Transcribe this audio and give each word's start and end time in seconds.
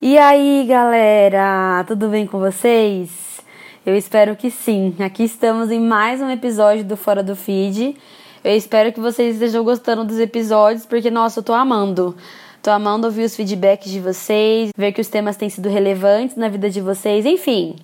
E 0.00 0.16
aí, 0.16 0.64
galera, 0.68 1.82
tudo 1.84 2.06
bem 2.06 2.24
com 2.24 2.38
vocês? 2.38 3.40
Eu 3.84 3.96
espero 3.96 4.36
que 4.36 4.48
sim. 4.48 4.94
Aqui 5.00 5.24
estamos 5.24 5.72
em 5.72 5.80
mais 5.80 6.20
um 6.20 6.30
episódio 6.30 6.84
do 6.84 6.96
Fora 6.96 7.20
do 7.20 7.34
Feed. 7.34 7.96
Eu 8.44 8.54
espero 8.54 8.92
que 8.92 9.00
vocês 9.00 9.34
estejam 9.34 9.64
gostando 9.64 10.04
dos 10.04 10.20
episódios, 10.20 10.86
porque 10.86 11.10
nossa, 11.10 11.40
eu 11.40 11.42
tô 11.42 11.52
amando. 11.52 12.16
Tô 12.62 12.70
amando 12.70 13.08
ouvir 13.08 13.24
os 13.24 13.34
feedbacks 13.34 13.90
de 13.90 13.98
vocês, 13.98 14.70
ver 14.76 14.92
que 14.92 15.00
os 15.00 15.08
temas 15.08 15.36
têm 15.36 15.50
sido 15.50 15.68
relevantes 15.68 16.36
na 16.36 16.48
vida 16.48 16.70
de 16.70 16.80
vocês, 16.80 17.26
enfim, 17.26 17.74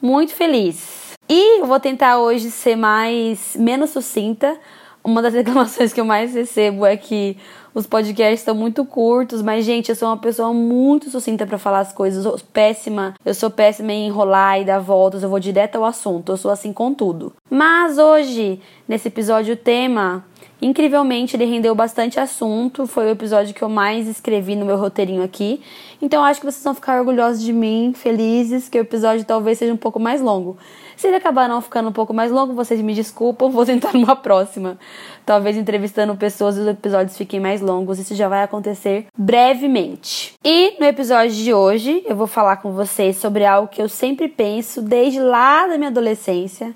muito 0.00 0.34
feliz. 0.34 1.12
E 1.28 1.60
eu 1.60 1.66
vou 1.66 1.78
tentar 1.78 2.18
hoje 2.18 2.50
ser 2.50 2.74
mais 2.74 3.54
menos 3.56 3.90
sucinta. 3.90 4.58
Uma 5.04 5.22
das 5.22 5.34
reclamações 5.34 5.92
que 5.92 6.00
eu 6.00 6.04
mais 6.04 6.34
recebo 6.34 6.86
é 6.86 6.96
que 6.96 7.36
os 7.74 7.86
podcasts 7.86 8.40
estão 8.40 8.54
muito 8.54 8.84
curtos, 8.84 9.40
mas 9.40 9.64
gente, 9.64 9.88
eu 9.88 9.96
sou 9.96 10.08
uma 10.08 10.18
pessoa 10.18 10.52
muito 10.52 11.10
sucinta 11.10 11.46
para 11.46 11.58
falar 11.58 11.80
as 11.80 11.92
coisas. 11.92 12.24
Eu 12.24 12.38
sou 12.38 12.48
péssima, 12.52 13.14
eu 13.24 13.34
sou 13.34 13.50
péssima 13.50 13.92
em 13.92 14.06
enrolar 14.06 14.60
e 14.60 14.64
dar 14.64 14.78
voltas, 14.78 15.22
eu 15.22 15.28
vou 15.28 15.40
direto 15.40 15.76
ao 15.76 15.84
assunto. 15.84 16.32
Eu 16.32 16.36
sou 16.36 16.50
assim 16.50 16.72
com 16.72 16.92
tudo. 16.92 17.32
Mas 17.50 17.98
hoje, 17.98 18.60
nesse 18.86 19.08
episódio, 19.08 19.54
o 19.54 19.56
tema 19.56 20.24
Incrivelmente, 20.62 21.34
ele 21.34 21.44
rendeu 21.44 21.74
bastante 21.74 22.20
assunto. 22.20 22.86
Foi 22.86 23.06
o 23.06 23.10
episódio 23.10 23.52
que 23.52 23.62
eu 23.62 23.68
mais 23.68 24.06
escrevi 24.06 24.54
no 24.54 24.64
meu 24.64 24.76
roteirinho 24.76 25.20
aqui. 25.20 25.60
Então, 26.00 26.24
acho 26.24 26.38
que 26.38 26.46
vocês 26.46 26.62
vão 26.62 26.72
ficar 26.72 27.00
orgulhosos 27.00 27.42
de 27.42 27.52
mim, 27.52 27.92
felizes, 27.96 28.68
que 28.68 28.78
o 28.78 28.80
episódio 28.80 29.24
talvez 29.24 29.58
seja 29.58 29.74
um 29.74 29.76
pouco 29.76 29.98
mais 29.98 30.20
longo. 30.20 30.56
Se 31.02 31.08
ele 31.08 31.16
acabar 31.16 31.48
não 31.48 31.60
ficando 31.60 31.88
um 31.88 31.92
pouco 31.92 32.14
mais 32.14 32.30
longo, 32.30 32.54
vocês 32.54 32.80
me 32.80 32.94
desculpam, 32.94 33.50
vou 33.50 33.66
tentar 33.66 33.92
numa 33.92 34.14
próxima. 34.14 34.78
Talvez 35.26 35.56
entrevistando 35.56 36.14
pessoas 36.14 36.56
os 36.56 36.64
episódios 36.64 37.18
fiquem 37.18 37.40
mais 37.40 37.60
longos. 37.60 37.98
Isso 37.98 38.14
já 38.14 38.28
vai 38.28 38.44
acontecer 38.44 39.08
brevemente. 39.18 40.34
E 40.44 40.76
no 40.78 40.86
episódio 40.86 41.34
de 41.34 41.52
hoje, 41.52 42.04
eu 42.06 42.14
vou 42.14 42.28
falar 42.28 42.58
com 42.58 42.70
vocês 42.70 43.16
sobre 43.16 43.44
algo 43.44 43.66
que 43.66 43.82
eu 43.82 43.88
sempre 43.88 44.28
penso 44.28 44.80
desde 44.80 45.18
lá 45.18 45.66
da 45.66 45.76
minha 45.76 45.90
adolescência, 45.90 46.72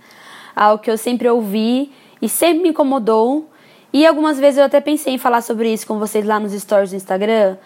algo 0.56 0.82
que 0.82 0.90
eu 0.90 0.98
sempre 0.98 1.28
ouvi 1.28 1.92
e 2.20 2.28
sempre 2.28 2.64
me 2.64 2.70
incomodou 2.70 3.48
e 3.92 4.04
algumas 4.04 4.40
vezes 4.40 4.58
eu 4.58 4.64
até 4.64 4.80
pensei 4.80 5.14
em 5.14 5.18
falar 5.18 5.40
sobre 5.40 5.72
isso 5.72 5.86
com 5.86 6.00
vocês 6.00 6.26
lá 6.26 6.40
nos 6.40 6.52
stories 6.52 6.90
do 6.90 6.96
Instagram, 6.96 7.56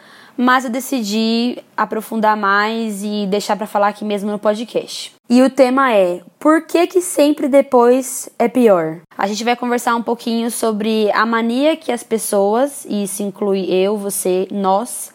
mas 0.41 0.65
eu 0.65 0.71
decidi 0.71 1.59
aprofundar 1.77 2.37
mais 2.37 3.03
e 3.03 3.27
deixar 3.27 3.57
para 3.57 3.67
falar 3.67 3.89
aqui 3.89 4.05
mesmo 4.05 4.31
no 4.31 4.39
podcast. 4.39 5.15
E 5.29 5.43
o 5.43 5.51
tema 5.51 5.93
é: 5.93 6.23
por 6.39 6.63
que 6.67 6.87
que 6.87 7.01
sempre 7.03 7.47
depois 7.47 8.29
é 8.39 8.49
pior? 8.49 9.01
A 9.17 9.27
gente 9.27 9.45
vai 9.45 9.55
conversar 9.55 9.95
um 9.95 10.03
pouquinho 10.03 10.51
sobre 10.51 11.11
a 11.13 11.27
mania 11.27 11.77
que 11.77 11.93
as 11.93 12.03
pessoas, 12.03 12.85
e 12.87 13.05
isso 13.05 13.23
inclui 13.23 13.67
eu, 13.71 13.97
você, 13.97 14.49
nós, 14.51 15.13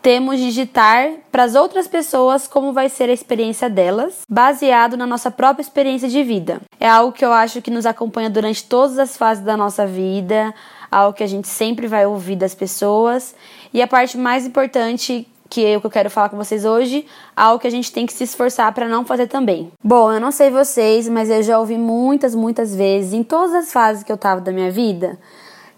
temos 0.00 0.38
digitar 0.38 1.10
para 1.30 1.42
as 1.42 1.54
outras 1.54 1.88
pessoas 1.88 2.46
como 2.46 2.72
vai 2.72 2.88
ser 2.88 3.10
a 3.10 3.12
experiência 3.12 3.68
delas, 3.68 4.20
baseado 4.28 4.96
na 4.96 5.06
nossa 5.06 5.30
própria 5.30 5.62
experiência 5.62 6.08
de 6.08 6.22
vida. 6.22 6.60
É 6.78 6.88
algo 6.88 7.12
que 7.12 7.24
eu 7.24 7.32
acho 7.32 7.60
que 7.60 7.70
nos 7.70 7.84
acompanha 7.84 8.30
durante 8.30 8.64
todas 8.64 8.98
as 8.98 9.16
fases 9.16 9.44
da 9.44 9.56
nossa 9.56 9.86
vida, 9.86 10.54
algo 10.90 11.16
que 11.16 11.24
a 11.24 11.26
gente 11.26 11.48
sempre 11.48 11.86
vai 11.86 12.06
ouvir 12.06 12.36
das 12.36 12.54
pessoas. 12.54 13.34
E 13.72 13.82
a 13.82 13.86
parte 13.86 14.16
mais 14.16 14.46
importante 14.46 15.26
que 15.48 15.60
eu, 15.60 15.80
que 15.80 15.86
eu 15.86 15.90
quero 15.90 16.10
falar 16.10 16.28
com 16.28 16.36
vocês 16.36 16.64
hoje, 16.64 17.06
algo 17.34 17.58
que 17.58 17.66
a 17.66 17.70
gente 17.70 17.92
tem 17.92 18.06
que 18.06 18.12
se 18.12 18.24
esforçar 18.24 18.72
para 18.72 18.88
não 18.88 19.04
fazer 19.04 19.26
também. 19.26 19.72
Bom, 19.82 20.12
eu 20.12 20.20
não 20.20 20.30
sei 20.30 20.50
vocês, 20.50 21.08
mas 21.08 21.30
eu 21.30 21.42
já 21.42 21.58
ouvi 21.58 21.78
muitas, 21.78 22.34
muitas 22.34 22.74
vezes, 22.74 23.12
em 23.12 23.22
todas 23.22 23.54
as 23.54 23.72
fases 23.72 24.02
que 24.02 24.12
eu 24.12 24.16
tava 24.16 24.40
da 24.40 24.52
minha 24.52 24.70
vida, 24.70 25.18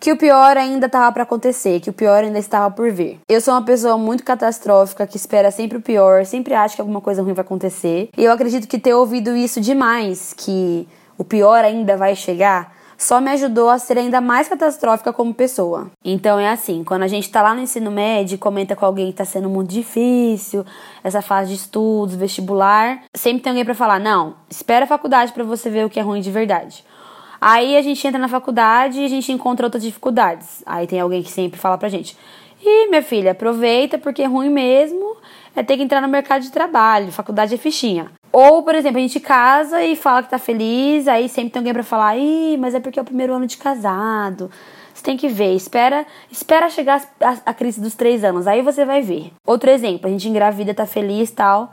que 0.00 0.10
o 0.10 0.16
pior 0.16 0.56
ainda 0.56 0.86
estava 0.86 1.12
para 1.12 1.22
acontecer, 1.22 1.78
que 1.78 1.90
o 1.90 1.92
pior 1.92 2.24
ainda 2.24 2.38
estava 2.38 2.74
por 2.74 2.90
vir. 2.90 3.20
Eu 3.28 3.40
sou 3.40 3.54
uma 3.54 3.62
pessoa 3.62 3.98
muito 3.98 4.24
catastrófica, 4.24 5.06
que 5.06 5.16
espera 5.16 5.50
sempre 5.50 5.78
o 5.78 5.82
pior, 5.82 6.24
sempre 6.24 6.54
acha 6.54 6.74
que 6.74 6.80
alguma 6.80 7.00
coisa 7.00 7.22
ruim 7.22 7.34
vai 7.34 7.44
acontecer. 7.44 8.08
E 8.16 8.24
eu 8.24 8.32
acredito 8.32 8.66
que 8.66 8.78
ter 8.78 8.94
ouvido 8.94 9.36
isso 9.36 9.60
demais, 9.60 10.34
que 10.34 10.88
o 11.18 11.24
pior 11.24 11.62
ainda 11.62 11.98
vai 11.98 12.16
chegar, 12.16 12.74
só 13.00 13.18
me 13.18 13.30
ajudou 13.30 13.70
a 13.70 13.78
ser 13.78 13.96
ainda 13.96 14.20
mais 14.20 14.46
catastrófica 14.46 15.10
como 15.10 15.32
pessoa. 15.32 15.90
Então 16.04 16.38
é 16.38 16.50
assim, 16.50 16.84
quando 16.84 17.02
a 17.02 17.08
gente 17.08 17.30
tá 17.30 17.40
lá 17.40 17.54
no 17.54 17.62
ensino 17.62 17.90
médio 17.90 18.34
e 18.34 18.38
comenta 18.38 18.76
com 18.76 18.84
alguém 18.84 19.10
que 19.10 19.16
tá 19.16 19.24
sendo 19.24 19.48
muito 19.48 19.70
difícil, 19.70 20.66
essa 21.02 21.22
fase 21.22 21.48
de 21.48 21.56
estudos, 21.56 22.14
vestibular, 22.14 23.02
sempre 23.14 23.42
tem 23.42 23.50
alguém 23.50 23.64
para 23.64 23.74
falar: 23.74 23.98
"Não, 23.98 24.34
espera 24.50 24.84
a 24.84 24.88
faculdade 24.88 25.32
para 25.32 25.42
você 25.42 25.70
ver 25.70 25.86
o 25.86 25.88
que 25.88 25.98
é 25.98 26.02
ruim 26.02 26.20
de 26.20 26.30
verdade". 26.30 26.84
Aí 27.40 27.74
a 27.74 27.80
gente 27.80 28.06
entra 28.06 28.20
na 28.20 28.28
faculdade 28.28 29.00
e 29.00 29.04
a 29.06 29.08
gente 29.08 29.32
encontra 29.32 29.66
outras 29.66 29.82
dificuldades. 29.82 30.62
Aí 30.66 30.86
tem 30.86 31.00
alguém 31.00 31.22
que 31.22 31.30
sempre 31.30 31.58
fala 31.58 31.78
pra 31.78 31.88
gente: 31.88 32.14
Ih, 32.62 32.88
minha 32.90 33.02
filha, 33.02 33.30
aproveita 33.30 33.96
porque 33.96 34.20
é 34.20 34.26
ruim 34.26 34.50
mesmo 34.50 35.16
é 35.54 35.62
ter 35.62 35.76
que 35.76 35.82
entrar 35.82 36.00
no 36.00 36.08
mercado 36.08 36.42
de 36.42 36.50
trabalho, 36.50 37.10
faculdade 37.12 37.54
é 37.54 37.58
fichinha. 37.58 38.10
Ou, 38.32 38.62
por 38.62 38.74
exemplo, 38.74 38.98
a 38.98 39.02
gente 39.02 39.18
casa 39.18 39.82
e 39.82 39.96
fala 39.96 40.22
que 40.22 40.30
tá 40.30 40.38
feliz, 40.38 41.08
aí 41.08 41.28
sempre 41.28 41.50
tem 41.50 41.60
alguém 41.60 41.72
para 41.72 41.82
falar: 41.82 42.16
Ih, 42.16 42.56
mas 42.58 42.74
é 42.74 42.80
porque 42.80 42.98
é 42.98 43.02
o 43.02 43.04
primeiro 43.04 43.34
ano 43.34 43.46
de 43.46 43.56
casado. 43.56 44.50
Você 44.94 45.02
tem 45.02 45.16
que 45.16 45.28
ver, 45.28 45.54
espera, 45.54 46.06
espera 46.30 46.68
chegar 46.68 47.02
a, 47.20 47.36
a 47.46 47.54
crise 47.54 47.80
dos 47.80 47.94
três 47.94 48.22
anos, 48.22 48.46
aí 48.46 48.60
você 48.60 48.84
vai 48.84 49.00
ver. 49.00 49.32
Outro 49.46 49.70
exemplo, 49.70 50.06
a 50.06 50.10
gente 50.10 50.28
engravida, 50.28 50.74
tá 50.74 50.86
feliz 50.86 51.30
tal. 51.30 51.72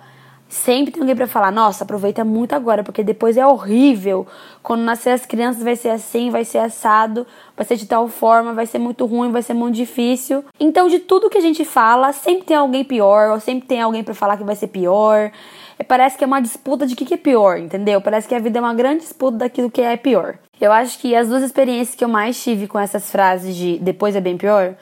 Sempre 0.50 0.94
tem 0.94 1.02
alguém 1.02 1.16
para 1.16 1.28
falar, 1.28 1.52
nossa, 1.52 1.84
aproveita 1.84 2.24
muito 2.24 2.54
agora, 2.54 2.82
porque 2.82 3.04
depois 3.04 3.36
é 3.36 3.46
horrível. 3.46 4.26
Quando 4.64 4.82
nascer 4.82 5.10
as 5.10 5.26
crianças 5.26 5.62
vai 5.62 5.76
ser 5.76 5.90
assim, 5.90 6.30
vai 6.30 6.46
ser 6.46 6.60
assado, 6.60 7.28
vai 7.56 7.66
ser 7.66 7.76
de 7.76 7.86
tal 7.86 8.08
forma, 8.08 8.54
vai 8.54 8.66
ser 8.66 8.80
muito 8.80 9.06
ruim, 9.06 9.30
vai 9.30 9.42
ser 9.42 9.54
muito 9.54 9.76
difícil. 9.76 10.46
Então, 10.58 10.88
de 10.88 11.00
tudo 11.00 11.30
que 11.30 11.38
a 11.38 11.42
gente 11.42 11.66
fala, 11.66 12.14
sempre 12.14 12.46
tem 12.46 12.56
alguém 12.56 12.86
pior, 12.86 13.32
ou 13.32 13.40
sempre 13.42 13.68
tem 13.68 13.82
alguém 13.82 14.04
para 14.04 14.14
falar 14.14 14.38
que 14.38 14.44
vai 14.44 14.56
ser 14.56 14.68
pior. 14.68 15.32
Parece 15.86 16.18
que 16.18 16.24
é 16.24 16.28
uma 16.28 16.42
disputa 16.42 16.88
de 16.88 16.94
o 16.94 16.98
que, 16.98 17.06
que 17.06 17.14
é 17.14 17.18
pior, 17.18 17.58
entendeu? 17.58 18.00
Parece 18.02 18.28
que 18.28 18.34
a 18.34 18.40
vida 18.40 18.58
é 18.58 18.62
uma 18.62 18.74
grande 18.74 19.02
disputa 19.02 19.38
daquilo 19.38 19.70
que 19.70 19.82
é 19.82 19.98
pior. 19.98 20.40
Eu 20.60 20.72
acho 20.72 20.98
que 20.98 21.14
as 21.14 21.28
duas 21.28 21.44
experiências 21.44 21.96
que 21.96 22.04
eu 22.04 22.10
mais 22.10 22.42
tive 22.42 22.68
com 22.68 22.80
essas 22.80 23.12
frases 23.12 23.56
de 23.56 23.78
depois 23.80 24.16
é 24.16 24.22
bem 24.22 24.38
pior 24.38 24.76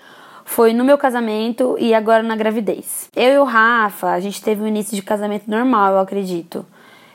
foi 0.45 0.71
no 0.71 0.85
meu 0.85 0.97
casamento 0.97 1.75
e 1.79 1.93
agora 1.93 2.23
na 2.23 2.35
gravidez. 2.35 3.09
Eu 3.15 3.33
e 3.33 3.37
o 3.39 3.43
Rafa, 3.43 4.11
a 4.11 4.19
gente 4.19 4.41
teve 4.41 4.61
um 4.61 4.67
início 4.67 4.95
de 4.95 5.01
casamento 5.01 5.49
normal, 5.49 5.93
eu 5.93 5.99
acredito. 5.99 6.65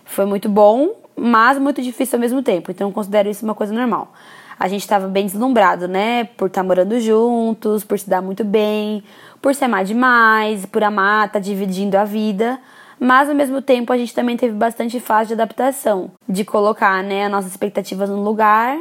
Foi 0.04 0.26
muito 0.26 0.48
bom, 0.48 0.90
mas 1.16 1.56
muito 1.58 1.80
difícil 1.80 2.16
ao 2.16 2.20
mesmo 2.20 2.42
tempo, 2.42 2.70
então 2.70 2.88
eu 2.88 2.92
considero 2.92 3.30
isso 3.30 3.44
uma 3.44 3.54
coisa 3.54 3.72
normal. 3.72 4.12
A 4.58 4.68
gente 4.68 4.82
estava 4.82 5.06
bem 5.06 5.24
deslumbrado, 5.24 5.88
né? 5.88 6.24
Por 6.36 6.48
estar 6.48 6.60
tá 6.60 6.66
morando 6.66 7.00
juntos, 7.00 7.82
por 7.82 7.98
se 7.98 8.10
dar 8.10 8.20
muito 8.20 8.44
bem, 8.44 9.02
por 9.40 9.54
se 9.54 9.64
amar 9.64 9.84
demais, 9.84 10.66
por 10.66 10.84
amar, 10.84 11.32
tá 11.32 11.38
dividindo 11.38 11.96
a 11.96 12.04
vida. 12.04 12.58
Mas 12.98 13.30
ao 13.30 13.34
mesmo 13.34 13.62
tempo 13.62 13.90
a 13.90 13.96
gente 13.96 14.14
também 14.14 14.36
teve 14.36 14.52
bastante 14.52 15.00
fase 15.00 15.28
de 15.28 15.34
adaptação, 15.34 16.10
de 16.28 16.44
colocar 16.44 17.02
né, 17.02 17.24
as 17.24 17.30
nossas 17.30 17.52
expectativas 17.52 18.10
no 18.10 18.22
lugar, 18.22 18.78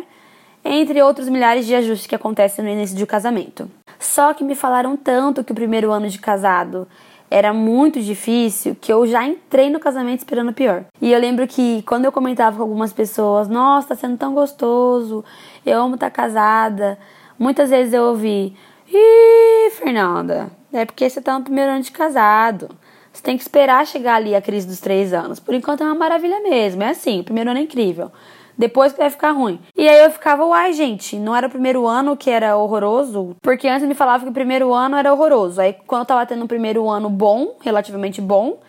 entre 0.65 1.01
outros 1.01 1.29
milhares 1.29 1.65
de 1.65 1.73
ajustes 1.73 2.07
que 2.07 2.15
acontecem 2.15 2.65
no 2.65 2.69
início 2.69 2.97
do 2.97 3.07
casamento. 3.07 3.71
Só 3.99 4.33
que 4.33 4.45
me 4.45 4.55
falaram 4.55 4.95
tanto 4.95 5.43
que 5.43 5.51
o 5.51 5.55
primeiro 5.55 5.91
ano 5.91 6.07
de 6.07 6.17
casado 6.17 6.87
era 7.29 7.53
muito 7.53 8.01
difícil 8.01 8.75
que 8.79 8.91
eu 8.91 9.05
já 9.05 9.23
entrei 9.27 9.69
no 9.69 9.79
casamento 9.79 10.19
esperando 10.19 10.49
o 10.49 10.53
pior. 10.53 10.85
E 11.01 11.11
eu 11.11 11.19
lembro 11.19 11.45
que 11.45 11.83
quando 11.83 12.05
eu 12.05 12.11
comentava 12.11 12.55
com 12.55 12.63
algumas 12.63 12.93
pessoas, 12.93 13.47
nossa, 13.47 13.89
tá 13.89 13.95
sendo 13.95 14.17
tão 14.17 14.33
gostoso, 14.33 15.23
eu 15.65 15.81
amo 15.81 15.95
estar 15.95 16.09
tá 16.09 16.15
casada, 16.15 16.97
muitas 17.37 17.69
vezes 17.69 17.93
eu 17.93 18.03
ouvi, 18.03 18.55
ih, 18.91 19.69
Fernanda, 19.71 20.49
é 20.73 20.85
porque 20.85 21.07
você 21.07 21.21
tá 21.21 21.37
no 21.37 21.43
primeiro 21.43 21.71
ano 21.71 21.83
de 21.83 21.91
casado. 21.91 22.69
Você 23.11 23.21
tem 23.21 23.35
que 23.35 23.43
esperar 23.43 23.85
chegar 23.85 24.15
ali 24.15 24.33
a 24.33 24.41
crise 24.41 24.65
dos 24.65 24.79
três 24.79 25.13
anos. 25.13 25.39
Por 25.39 25.53
enquanto 25.53 25.81
é 25.81 25.85
uma 25.85 25.95
maravilha 25.95 26.39
mesmo. 26.41 26.83
É 26.83 26.89
assim, 26.89 27.19
o 27.19 27.23
primeiro 27.23 27.49
ano 27.49 27.59
é 27.59 27.63
incrível 27.63 28.11
depois 28.59 28.91
que 28.91 28.99
vai 28.99 29.09
ficar 29.09 29.31
ruim. 29.31 29.57
E 29.73 29.87
aí 29.87 30.03
eu 30.03 30.11
ficava, 30.11 30.43
uai, 30.45 30.73
gente, 30.73 31.15
não 31.15 31.33
era 31.33 31.47
o 31.47 31.49
primeiro 31.49 31.87
ano 31.87 32.17
que 32.17 32.29
era 32.29 32.57
horroroso? 32.57 33.37
Porque 33.41 33.69
antes 33.69 33.87
me 33.87 33.95
falava 33.95 34.25
que 34.25 34.29
o 34.29 34.33
primeiro 34.33 34.73
ano 34.73 34.97
era 34.97 35.13
horroroso. 35.13 35.61
Aí 35.61 35.73
quando 35.87 36.01
eu 36.01 36.05
tava 36.05 36.25
tendo 36.25 36.43
um 36.43 36.47
primeiro 36.47 36.89
ano 36.89 37.09
bom, 37.09 37.55
relativamente 37.61 38.19
bom, 38.19 38.59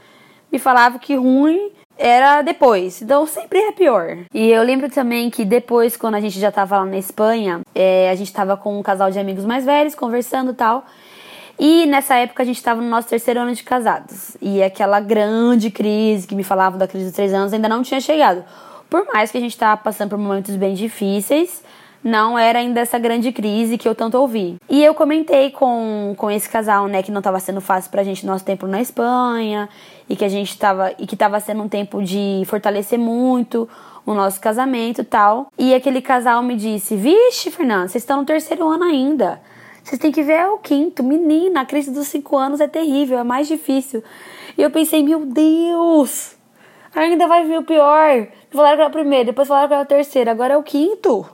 me 0.50 0.60
falava 0.60 1.00
que 1.00 1.16
ruim 1.16 1.72
era 1.98 2.40
depois. 2.40 3.02
Então 3.02 3.26
sempre 3.26 3.58
é 3.58 3.72
pior. 3.72 4.18
E 4.32 4.48
eu 4.48 4.62
lembro 4.62 4.88
também 4.88 5.28
que 5.28 5.44
depois, 5.44 5.96
quando 5.96 6.14
a 6.14 6.20
gente 6.20 6.38
já 6.38 6.52
tava 6.52 6.78
lá 6.78 6.86
na 6.86 6.96
Espanha, 6.96 7.60
é, 7.74 8.10
a 8.10 8.14
gente 8.14 8.32
tava 8.32 8.56
com 8.56 8.78
um 8.78 8.82
casal 8.84 9.10
de 9.10 9.18
amigos 9.18 9.44
mais 9.44 9.64
velhos 9.64 9.96
conversando 9.96 10.52
e 10.52 10.54
tal. 10.54 10.84
E 11.58 11.84
nessa 11.86 12.14
época 12.14 12.44
a 12.44 12.46
gente 12.46 12.58
estava 12.58 12.80
no 12.80 12.88
nosso 12.88 13.08
terceiro 13.08 13.40
ano 13.40 13.52
de 13.52 13.64
casados. 13.64 14.36
E 14.40 14.62
aquela 14.62 15.00
grande 15.00 15.68
crise 15.68 16.28
que 16.28 16.34
me 16.36 16.44
falavam 16.44 16.78
da 16.78 16.86
crise 16.86 17.06
dos 17.06 17.14
três 17.14 17.34
anos 17.34 17.52
ainda 17.52 17.68
não 17.68 17.82
tinha 17.82 18.00
chegado. 18.00 18.44
Por 18.90 19.06
mais 19.06 19.30
que 19.30 19.38
a 19.38 19.40
gente 19.40 19.52
estava 19.52 19.80
passando 19.80 20.10
por 20.10 20.18
momentos 20.18 20.56
bem 20.56 20.74
difíceis, 20.74 21.62
não 22.02 22.36
era 22.36 22.58
ainda 22.58 22.80
essa 22.80 22.98
grande 22.98 23.30
crise 23.30 23.78
que 23.78 23.86
eu 23.86 23.94
tanto 23.94 24.18
ouvi. 24.18 24.56
E 24.68 24.82
eu 24.82 24.94
comentei 24.94 25.50
com, 25.50 26.14
com 26.16 26.30
esse 26.30 26.48
casal, 26.48 26.88
né, 26.88 27.02
que 27.02 27.12
não 27.12 27.20
estava 27.20 27.38
sendo 27.38 27.60
fácil 27.60 27.90
pra 27.90 28.02
gente 28.02 28.26
nosso 28.26 28.44
tempo 28.44 28.66
na 28.66 28.80
Espanha, 28.80 29.68
e 30.08 30.16
que 30.16 30.24
a 30.24 30.28
gente 30.28 30.50
estava 30.50 30.92
e 30.98 31.06
que 31.06 31.14
estava 31.14 31.38
sendo 31.38 31.62
um 31.62 31.68
tempo 31.68 32.02
de 32.02 32.42
fortalecer 32.46 32.98
muito 32.98 33.68
o 34.04 34.12
nosso 34.12 34.40
casamento 34.40 35.04
tal. 35.04 35.52
E 35.56 35.72
aquele 35.72 36.02
casal 36.02 36.42
me 36.42 36.56
disse: 36.56 36.96
"Vixe, 36.96 37.50
Fernanda, 37.50 37.88
vocês 37.88 38.02
estão 38.02 38.18
no 38.18 38.24
terceiro 38.24 38.66
ano 38.66 38.84
ainda. 38.84 39.40
Vocês 39.84 40.00
têm 40.00 40.10
que 40.10 40.22
ver 40.22 40.46
o 40.48 40.58
quinto. 40.58 41.04
Menina, 41.04 41.60
a 41.60 41.64
crise 41.64 41.90
dos 41.90 42.08
cinco 42.08 42.36
anos 42.36 42.60
é 42.60 42.66
terrível, 42.66 43.18
é 43.18 43.24
mais 43.24 43.46
difícil." 43.46 44.02
E 44.58 44.62
eu 44.62 44.70
pensei, 44.70 45.02
meu 45.02 45.24
Deus, 45.24 46.36
ainda 46.94 47.26
vai 47.28 47.44
vir 47.44 47.58
o 47.58 47.62
pior. 47.62 48.26
Falaram 48.50 48.76
que 48.76 48.82
era 48.82 48.88
o 48.88 48.92
primeiro, 48.92 49.26
depois 49.26 49.46
falaram 49.46 49.68
que 49.68 49.74
era 49.74 49.82
o 49.82 49.86
terceiro, 49.86 50.30
agora 50.30 50.54
é 50.54 50.56
o 50.56 50.62
quinto. 50.62 51.26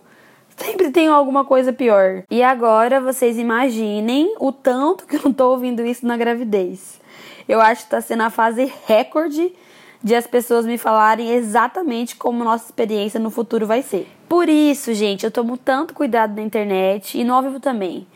Sempre 0.57 0.91
tem 0.91 1.09
alguma 1.09 1.45
coisa 1.45 1.73
pior. 1.73 2.23
E 2.31 2.43
agora 2.43 3.01
vocês 3.01 3.39
imaginem 3.39 4.35
o 4.39 4.53
tanto 4.53 5.07
que 5.07 5.17
eu 5.17 5.23
não 5.25 5.33
tô 5.33 5.51
ouvindo 5.51 5.85
isso 5.85 6.07
na 6.07 6.17
gravidez. 6.17 7.01
Eu 7.49 7.61
acho 7.61 7.85
que 7.85 7.91
tá 7.91 8.01
sendo 8.01 8.23
a 8.23 8.31
fase 8.31 8.73
recorde 8.87 9.55
de 10.03 10.15
as 10.15 10.27
pessoas 10.27 10.67
me 10.67 10.79
falarem 10.79 11.33
exatamente 11.33 12.17
como 12.17 12.45
nossa 12.45 12.67
experiência 12.67 13.19
no 13.19 13.31
futuro 13.31 13.67
vai 13.67 13.83
ser. 13.83 14.07
Por 14.29 14.49
isso, 14.49 14.93
gente, 14.95 15.25
eu 15.25 15.31
tomo 15.31 15.57
tanto 15.57 15.95
cuidado 15.95 16.35
na 16.37 16.43
internet 16.43 17.19
e 17.19 17.25
no 17.25 17.35
ao 17.35 17.43
vivo 17.43 17.61
também 17.61 18.07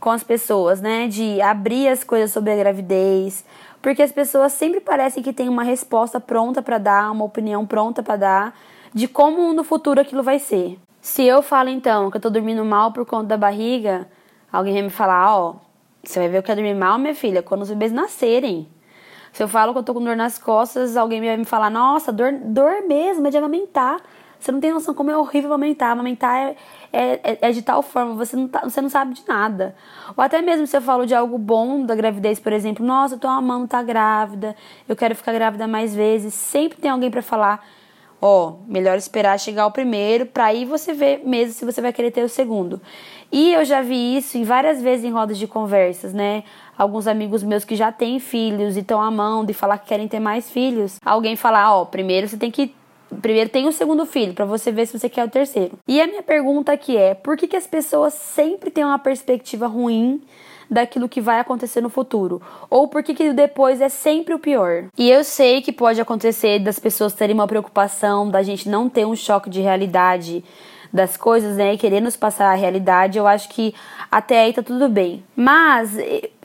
com 0.00 0.10
as 0.10 0.22
pessoas, 0.22 0.80
né? 0.80 1.08
De 1.08 1.40
abrir 1.40 1.88
as 1.88 2.04
coisas 2.04 2.30
sobre 2.30 2.52
a 2.52 2.56
gravidez, 2.56 3.44
porque 3.80 4.02
as 4.02 4.12
pessoas 4.12 4.52
sempre 4.52 4.80
parecem 4.80 5.22
que 5.22 5.32
têm 5.32 5.48
uma 5.48 5.62
resposta 5.62 6.20
pronta 6.20 6.62
para 6.62 6.78
dar, 6.78 7.10
uma 7.10 7.24
opinião 7.24 7.66
pronta 7.66 8.02
para 8.02 8.16
dar 8.16 8.54
de 8.92 9.06
como 9.06 9.52
no 9.52 9.64
futuro 9.64 10.00
aquilo 10.00 10.22
vai 10.22 10.38
ser. 10.38 10.78
Se 11.00 11.24
eu 11.24 11.42
falo 11.42 11.68
então 11.68 12.10
que 12.10 12.16
eu 12.16 12.20
tô 12.20 12.30
dormindo 12.30 12.64
mal 12.64 12.92
por 12.92 13.06
conta 13.06 13.26
da 13.26 13.36
barriga, 13.36 14.08
alguém 14.52 14.74
vai 14.74 14.82
me 14.82 14.90
falar, 14.90 15.36
ó, 15.36 15.56
você 16.02 16.18
vai 16.18 16.28
ver 16.28 16.38
o 16.38 16.42
que 16.42 16.50
é 16.50 16.54
dormir 16.54 16.74
mal, 16.74 16.98
minha 16.98 17.14
filha, 17.14 17.42
quando 17.42 17.62
os 17.62 17.68
bebês 17.68 17.92
nascerem. 17.92 18.68
Se 19.32 19.42
eu 19.42 19.48
falo 19.48 19.72
que 19.72 19.78
eu 19.78 19.82
tô 19.82 19.94
com 19.94 20.02
dor 20.02 20.16
nas 20.16 20.38
costas, 20.38 20.96
alguém 20.96 21.20
vai 21.20 21.36
me 21.36 21.44
falar, 21.44 21.70
nossa, 21.70 22.10
dor, 22.10 22.32
dor 22.32 22.82
mesmo, 22.88 23.26
é 23.26 23.30
de 23.30 23.36
amamentar. 23.36 24.00
Você 24.38 24.52
não 24.52 24.60
tem 24.60 24.72
noção 24.72 24.94
como 24.94 25.10
é 25.10 25.16
horrível 25.16 25.52
amamentar. 25.52 25.90
Amamentar 25.90 26.54
é, 26.92 27.20
é, 27.22 27.38
é 27.40 27.50
de 27.50 27.62
tal 27.62 27.82
forma, 27.82 28.14
você 28.14 28.36
não, 28.36 28.48
tá, 28.48 28.60
você 28.60 28.80
não 28.80 28.88
sabe 28.88 29.14
de 29.14 29.26
nada. 29.26 29.74
Ou 30.16 30.22
até 30.22 30.40
mesmo 30.40 30.66
se 30.66 30.76
eu 30.76 30.80
falo 30.80 31.06
de 31.06 31.14
algo 31.14 31.36
bom 31.36 31.84
da 31.84 31.94
gravidez, 31.94 32.38
por 32.38 32.52
exemplo, 32.52 32.84
nossa, 32.84 33.14
eu 33.14 33.18
tô 33.18 33.28
amando, 33.28 33.66
tá 33.66 33.82
grávida, 33.82 34.54
eu 34.88 34.94
quero 34.94 35.14
ficar 35.14 35.32
grávida 35.32 35.66
mais 35.66 35.94
vezes. 35.94 36.34
Sempre 36.34 36.78
tem 36.78 36.90
alguém 36.90 37.10
para 37.10 37.22
falar, 37.22 37.64
ó, 38.22 38.54
melhor 38.66 38.96
esperar 38.96 39.38
chegar 39.38 39.66
o 39.66 39.70
primeiro, 39.72 40.26
para 40.26 40.46
aí 40.46 40.64
você 40.64 40.92
ver 40.92 41.22
mesmo 41.24 41.52
se 41.52 41.64
você 41.64 41.80
vai 41.80 41.92
querer 41.92 42.10
ter 42.10 42.22
o 42.22 42.28
segundo. 42.28 42.80
E 43.30 43.52
eu 43.52 43.64
já 43.64 43.82
vi 43.82 44.16
isso 44.16 44.38
em 44.38 44.44
várias 44.44 44.80
vezes 44.80 45.04
em 45.04 45.10
rodas 45.10 45.36
de 45.36 45.46
conversas, 45.46 46.14
né? 46.14 46.44
Alguns 46.78 47.06
amigos 47.06 47.42
meus 47.42 47.62
que 47.62 47.76
já 47.76 47.92
têm 47.92 48.18
filhos 48.18 48.76
e 48.76 48.80
estão 48.80 49.02
amando 49.02 49.50
e 49.50 49.54
falar 49.54 49.76
que 49.78 49.88
querem 49.88 50.08
ter 50.08 50.20
mais 50.20 50.50
filhos. 50.50 50.98
Alguém 51.04 51.36
falar, 51.36 51.74
ó, 51.74 51.84
primeiro 51.84 52.26
você 52.26 52.38
tem 52.38 52.50
que 52.50 52.74
primeiro 53.20 53.50
tem 53.50 53.66
o 53.66 53.72
segundo 53.72 54.04
filho 54.06 54.34
para 54.34 54.44
você 54.44 54.70
ver 54.70 54.86
se 54.86 54.98
você 54.98 55.08
quer 55.08 55.24
o 55.24 55.30
terceiro. 55.30 55.78
E 55.86 56.00
a 56.00 56.06
minha 56.06 56.22
pergunta 56.22 56.72
aqui 56.72 56.96
é: 56.96 57.14
por 57.14 57.36
que, 57.36 57.46
que 57.46 57.56
as 57.56 57.66
pessoas 57.66 58.14
sempre 58.14 58.70
têm 58.70 58.84
uma 58.84 58.98
perspectiva 58.98 59.66
ruim 59.66 60.22
daquilo 60.70 61.08
que 61.08 61.20
vai 61.20 61.40
acontecer 61.40 61.80
no 61.80 61.88
futuro? 61.88 62.42
Ou 62.68 62.88
por 62.88 63.02
que, 63.02 63.14
que 63.14 63.32
depois 63.32 63.80
é 63.80 63.88
sempre 63.88 64.34
o 64.34 64.38
pior? 64.38 64.84
E 64.96 65.10
eu 65.10 65.24
sei 65.24 65.62
que 65.62 65.72
pode 65.72 66.00
acontecer 66.00 66.58
das 66.58 66.78
pessoas 66.78 67.14
terem 67.14 67.34
uma 67.34 67.46
preocupação, 67.46 68.30
da 68.30 68.42
gente 68.42 68.68
não 68.68 68.88
ter 68.88 69.06
um 69.06 69.16
choque 69.16 69.48
de 69.48 69.60
realidade 69.60 70.44
das 70.92 71.16
coisas, 71.16 71.56
né, 71.56 71.74
e 71.74 71.78
querer 71.78 72.00
nos 72.00 72.16
passar 72.16 72.50
a 72.50 72.54
realidade, 72.54 73.18
eu 73.18 73.26
acho 73.26 73.48
que 73.48 73.74
até 74.10 74.40
aí 74.40 74.52
tá 74.52 74.62
tudo 74.62 74.88
bem. 74.88 75.22
Mas 75.36 75.96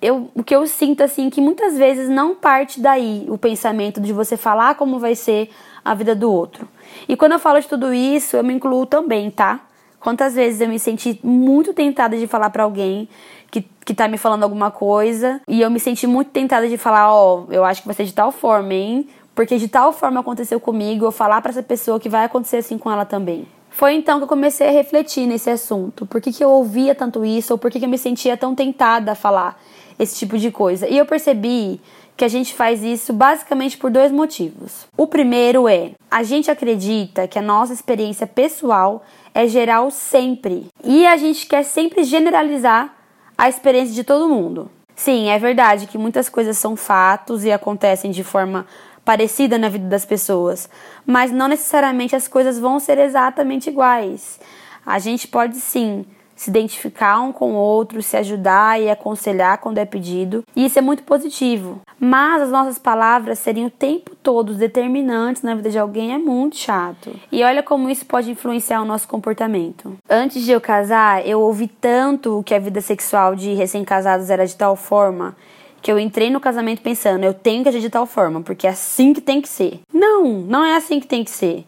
eu, 0.01 0.30
o 0.36 0.44
que 0.44 0.56
eu 0.56 0.68
sinto 0.68 1.01
assim 1.01 1.30
que 1.30 1.40
muitas 1.40 1.78
vezes 1.78 2.10
não 2.10 2.36
parte 2.36 2.81
daí 2.81 3.25
o 3.30 3.38
pensamento 3.38 4.01
de 4.01 4.12
você 4.12 4.36
falar 4.36 4.75
como 4.75 5.00
vai 5.00 5.16
ser 5.16 5.50
a 5.84 5.94
vida 5.94 6.16
do 6.16 6.31
outro. 6.31 6.68
E 7.07 7.16
quando 7.16 7.34
eu 7.34 7.40
falo 7.40 7.60
de 7.60 7.68
tudo 7.68 7.94
isso, 7.94 8.38
eu 8.38 8.44
me 8.44 8.54
incluo 8.54 8.86
também, 8.86 9.31
tá? 9.31 9.62
Quantas 10.00 10.36
vezes 10.36 10.60
eu 10.60 10.68
me 10.68 10.80
senti 10.80 11.19
muito 11.24 11.74
tentada 11.74 12.18
de 12.18 12.28
falar 12.28 12.50
para 12.50 12.63
alguém 12.63 13.07
que, 13.50 13.62
que 13.86 13.94
tá 13.94 14.07
me 14.07 14.18
falando 14.18 14.44
alguma 14.44 14.69
coisa 14.69 15.39
e 15.48 15.62
eu 15.62 15.72
me 15.72 15.80
senti 15.80 16.06
muito 16.06 16.31
tentada 16.31 16.68
de 16.68 16.78
falar, 16.78 17.13
ó, 17.13 17.46
oh, 17.48 17.54
eu 17.54 17.63
acho 17.63 17.81
que 17.81 17.88
vai 17.88 17.96
ser 17.96 18.04
de 18.04 18.13
tal 18.13 18.31
forma, 18.31 18.74
hein? 18.74 19.07
Porque 19.34 19.57
de 19.57 19.68
tal 19.68 19.94
forma 19.94 20.19
aconteceu 20.19 20.60
comigo, 20.60 21.06
eu 21.06 21.12
falar 21.12 21.42
para 21.42 21.51
essa 21.51 21.63
pessoa 21.63 22.00
que 22.00 22.10
vai 22.10 22.25
acontecer 22.25 22.57
assim 22.57 22.78
com 22.78 22.92
ela 22.92 23.06
também. 23.06 23.48
Foi 23.74 23.94
então 23.96 24.20
que 24.20 24.24
eu 24.24 24.28
comecei 24.28 24.68
a 24.68 24.72
refletir 24.72 25.25
nesse 25.25 25.50
assunto. 25.50 26.06
Por 26.06 26.22
que, 26.22 26.31
que 26.31 26.44
eu 26.44 26.50
ouvia 26.50 26.94
tanto 26.94 27.25
isso 27.25 27.54
ou 27.54 27.58
por 27.58 27.72
que, 27.72 27.80
que 27.80 27.86
eu 27.86 27.90
me 27.90 27.98
sentia 27.98 28.38
tão 28.38 28.54
tentada 28.54 29.12
a 29.12 29.16
falar 29.16 29.60
esse 29.98 30.16
tipo 30.16 30.38
de 30.38 30.52
coisa? 30.52 30.88
E 30.88 30.96
eu 30.96 31.06
percebi 31.08 31.81
que 32.16 32.24
a 32.24 32.28
gente 32.28 32.54
faz 32.54 32.84
isso 32.84 33.12
basicamente 33.12 33.75
por 33.75 33.90
dois 33.90 34.12
motivos. 34.12 34.86
O 34.96 35.08
primeiro 35.08 35.68
é: 35.68 35.92
a 36.10 36.22
gente 36.22 36.52
acredita 36.52 37.28
que 37.28 37.40
a 37.40 37.42
nossa 37.42 37.74
experiência 37.74 38.28
pessoal 38.28 39.04
é 39.34 39.48
geral 39.48 39.90
sempre 39.90 40.68
e 40.84 41.08
a 41.08 41.18
gente 41.18 41.48
quer 41.48 41.64
sempre 41.64 42.04
generalizar 42.04 42.96
a 43.36 43.50
experiência 43.50 43.96
de 43.96 44.04
todo 44.04 44.30
mundo. 44.30 44.70
Sim, 44.96 45.30
é 45.30 45.40
verdade 45.40 45.88
que 45.88 45.98
muitas 45.98 46.30
coisas 46.30 46.60
são 46.60 46.75
fatos 46.75 47.44
e 47.44 47.52
acontecem 47.52 48.12
de 48.12 48.24
forma 48.24 48.68
parecida 49.03 49.57
na 49.57 49.69
vida 49.69 49.88
das 49.88 50.05
pessoas, 50.05 50.69
mas 51.05 51.31
não 51.31 51.47
necessariamente 51.47 52.15
as 52.15 52.27
coisas 52.27 52.59
vão 52.59 52.79
ser 52.79 52.97
exatamente 52.97 53.69
iguais. 53.69 54.39
A 54.85 55.00
gente 55.00 55.27
pode 55.27 55.57
sim 55.57 56.05
se 56.35 56.50
identificar 56.50 57.21
um 57.21 57.31
com 57.31 57.53
o 57.53 57.55
outro, 57.55 58.01
se 58.01 58.17
ajudar 58.17 58.81
e 58.81 58.89
aconselhar 58.89 59.59
quando 59.59 59.77
é 59.77 59.85
pedido, 59.85 60.44
e 60.55 60.65
isso 60.65 60.79
é 60.79 60.81
muito 60.81 61.03
positivo. 61.03 61.79
Mas 62.00 62.41
as 62.41 62.50
nossas 62.50 62.77
palavras 62.77 63.39
serem 63.39 63.65
o 63.65 63.69
tempo 63.69 64.15
todo 64.15 64.55
determinantes 64.55 65.41
na 65.41 65.55
vida 65.55 65.69
de 65.69 65.79
alguém 65.79 66.13
é 66.13 66.17
muito 66.17 66.57
chato. 66.57 67.17
E 67.31 67.44
olha 67.44 67.63
como 67.63 67.89
isso 67.89 68.05
pode 68.05 68.31
influenciar 68.31 68.81
o 68.81 68.85
nosso 68.85 69.07
comportamento. 69.07 69.95
Antes 70.09 70.44
de 70.44 70.51
eu 70.51 70.59
casar, 70.59 71.25
eu 71.25 71.39
ouvi 71.39 71.67
tanto 71.67 72.44
que 72.45 72.53
a 72.53 72.59
vida 72.59 72.81
sexual 72.81 73.35
de 73.35 73.53
recém-casados 73.53 74.29
era 74.29 74.45
de 74.45 74.55
tal 74.55 74.75
forma 74.75 75.35
que 75.83 75.91
eu 75.91 76.00
entrei 76.00 76.30
no 76.30 76.39
casamento 76.39 76.81
pensando, 76.81 77.25
eu 77.25 77.33
tenho 77.33 77.62
que 77.62 77.68
agir 77.68 77.81
de 77.81 77.89
tal 77.89 78.06
forma, 78.06 78.41
porque 78.41 78.65
é 78.65 78.69
assim 78.69 79.12
que 79.13 79.19
tem 79.19 79.41
que 79.41 79.50
ser. 79.50 79.81
Não, 79.94 80.24
não 80.24 80.63
é 80.63 80.77
assim 80.77 80.97
que 80.97 81.06
tem 81.06 81.25
que 81.25 81.30
ser. 81.30 81.65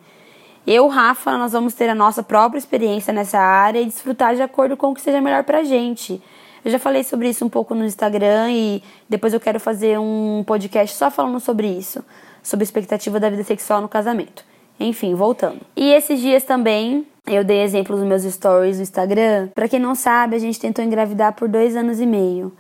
Eu, 0.65 0.87
Rafa, 0.87 1.37
nós 1.37 1.51
vamos 1.51 1.73
ter 1.73 1.89
a 1.89 1.93
nossa 1.93 2.23
própria 2.23 2.57
experiência 2.57 3.13
nessa 3.13 3.37
área 3.37 3.81
e 3.81 3.85
desfrutar 3.85 4.33
de 4.33 4.41
acordo 4.41 4.77
com 4.77 4.87
o 4.87 4.93
que 4.95 5.01
seja 5.01 5.19
melhor 5.19 5.43
pra 5.43 5.65
gente. 5.65 6.21
Eu 6.63 6.71
já 6.71 6.79
falei 6.79 7.03
sobre 7.03 7.29
isso 7.29 7.43
um 7.43 7.49
pouco 7.49 7.75
no 7.75 7.83
Instagram 7.83 8.51
e 8.51 8.81
depois 9.07 9.33
eu 9.33 9.39
quero 9.39 9.59
fazer 9.59 9.99
um 9.99 10.45
podcast 10.47 10.95
só 10.95 11.11
falando 11.11 11.41
sobre 11.41 11.67
isso, 11.67 12.03
sobre 12.41 12.63
a 12.63 12.67
expectativa 12.67 13.19
da 13.19 13.29
vida 13.29 13.43
sexual 13.43 13.81
no 13.81 13.89
casamento. 13.89 14.45
Enfim, 14.79 15.13
voltando. 15.13 15.59
E 15.75 15.91
esses 15.91 16.21
dias 16.21 16.43
também 16.45 17.05
eu 17.27 17.43
dei 17.43 17.61
exemplos 17.63 17.99
nos 17.99 18.07
meus 18.07 18.23
stories 18.23 18.77
do 18.77 18.83
Instagram. 18.83 19.49
Para 19.53 19.67
quem 19.67 19.79
não 19.79 19.93
sabe, 19.93 20.37
a 20.37 20.39
gente 20.39 20.59
tentou 20.59 20.83
engravidar 20.85 21.33
por 21.33 21.49
dois 21.49 21.75
anos 21.75 21.99
e 21.99 22.05
meio. 22.05 22.53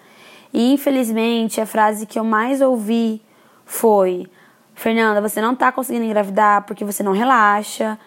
E 0.55 0.71
infelizmente 0.71 1.59
a 1.59 1.65
frase 1.65 2.05
que 2.05 2.17
eu 2.17 2.23
mais 2.23 2.61
ouvi 2.61 3.21
foi: 3.65 4.25
Fernanda, 4.73 5.19
você 5.19 5.41
não 5.41 5.53
tá 5.53 5.69
conseguindo 5.69 6.05
engravidar 6.05 6.61
porque 6.61 6.85
você 6.85 7.03
não 7.03 7.11
relaxa. 7.11 7.99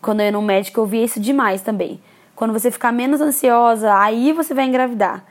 Quando 0.00 0.18
eu 0.18 0.26
ia 0.26 0.32
no 0.32 0.42
médico, 0.42 0.80
eu 0.80 0.84
via 0.84 1.04
isso 1.04 1.20
demais 1.20 1.62
também. 1.62 2.02
Quando 2.34 2.52
você 2.52 2.72
ficar 2.72 2.90
menos 2.90 3.20
ansiosa, 3.20 3.96
aí 3.96 4.32
você 4.32 4.52
vai 4.52 4.64
engravidar. 4.64 5.24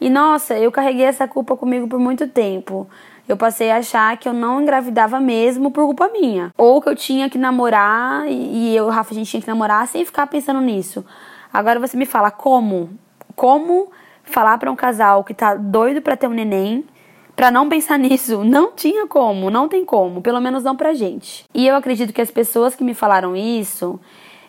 E 0.00 0.08
nossa, 0.08 0.56
eu 0.56 0.70
carreguei 0.70 1.04
essa 1.04 1.26
culpa 1.26 1.56
comigo 1.56 1.88
por 1.88 1.98
muito 1.98 2.28
tempo. 2.28 2.88
Eu 3.26 3.36
passei 3.36 3.72
a 3.72 3.78
achar 3.78 4.16
que 4.16 4.28
eu 4.28 4.32
não 4.32 4.62
engravidava 4.62 5.18
mesmo 5.18 5.72
por 5.72 5.84
culpa 5.84 6.08
minha. 6.10 6.52
Ou 6.56 6.80
que 6.80 6.88
eu 6.88 6.94
tinha 6.94 7.28
que 7.28 7.38
namorar 7.38 8.24
e 8.28 8.76
eu, 8.76 8.88
Rafa, 8.88 9.10
a 9.10 9.14
gente 9.16 9.28
tinha 9.32 9.40
que 9.40 9.48
namorar 9.48 9.88
sem 9.88 10.04
ficar 10.04 10.28
pensando 10.28 10.60
nisso. 10.60 11.04
Agora 11.52 11.80
você 11.80 11.96
me 11.96 12.06
fala 12.06 12.30
como? 12.30 12.90
Como 13.34 13.90
falar 14.24 14.58
para 14.58 14.70
um 14.70 14.76
casal 14.76 15.22
que 15.22 15.34
tá 15.34 15.54
doido 15.54 16.02
para 16.02 16.16
ter 16.16 16.26
um 16.26 16.32
neném 16.32 16.84
para 17.36 17.50
não 17.50 17.68
pensar 17.68 17.98
nisso. 18.00 18.44
Não 18.44 18.72
tinha 18.72 19.06
como, 19.06 19.50
não 19.50 19.68
tem 19.68 19.84
como, 19.84 20.20
pelo 20.20 20.40
menos 20.40 20.62
não 20.62 20.76
pra 20.76 20.94
gente. 20.94 21.44
E 21.54 21.66
eu 21.66 21.76
acredito 21.76 22.12
que 22.12 22.20
as 22.20 22.30
pessoas 22.30 22.74
que 22.74 22.84
me 22.84 22.94
falaram 22.94 23.36
isso, 23.36 24.00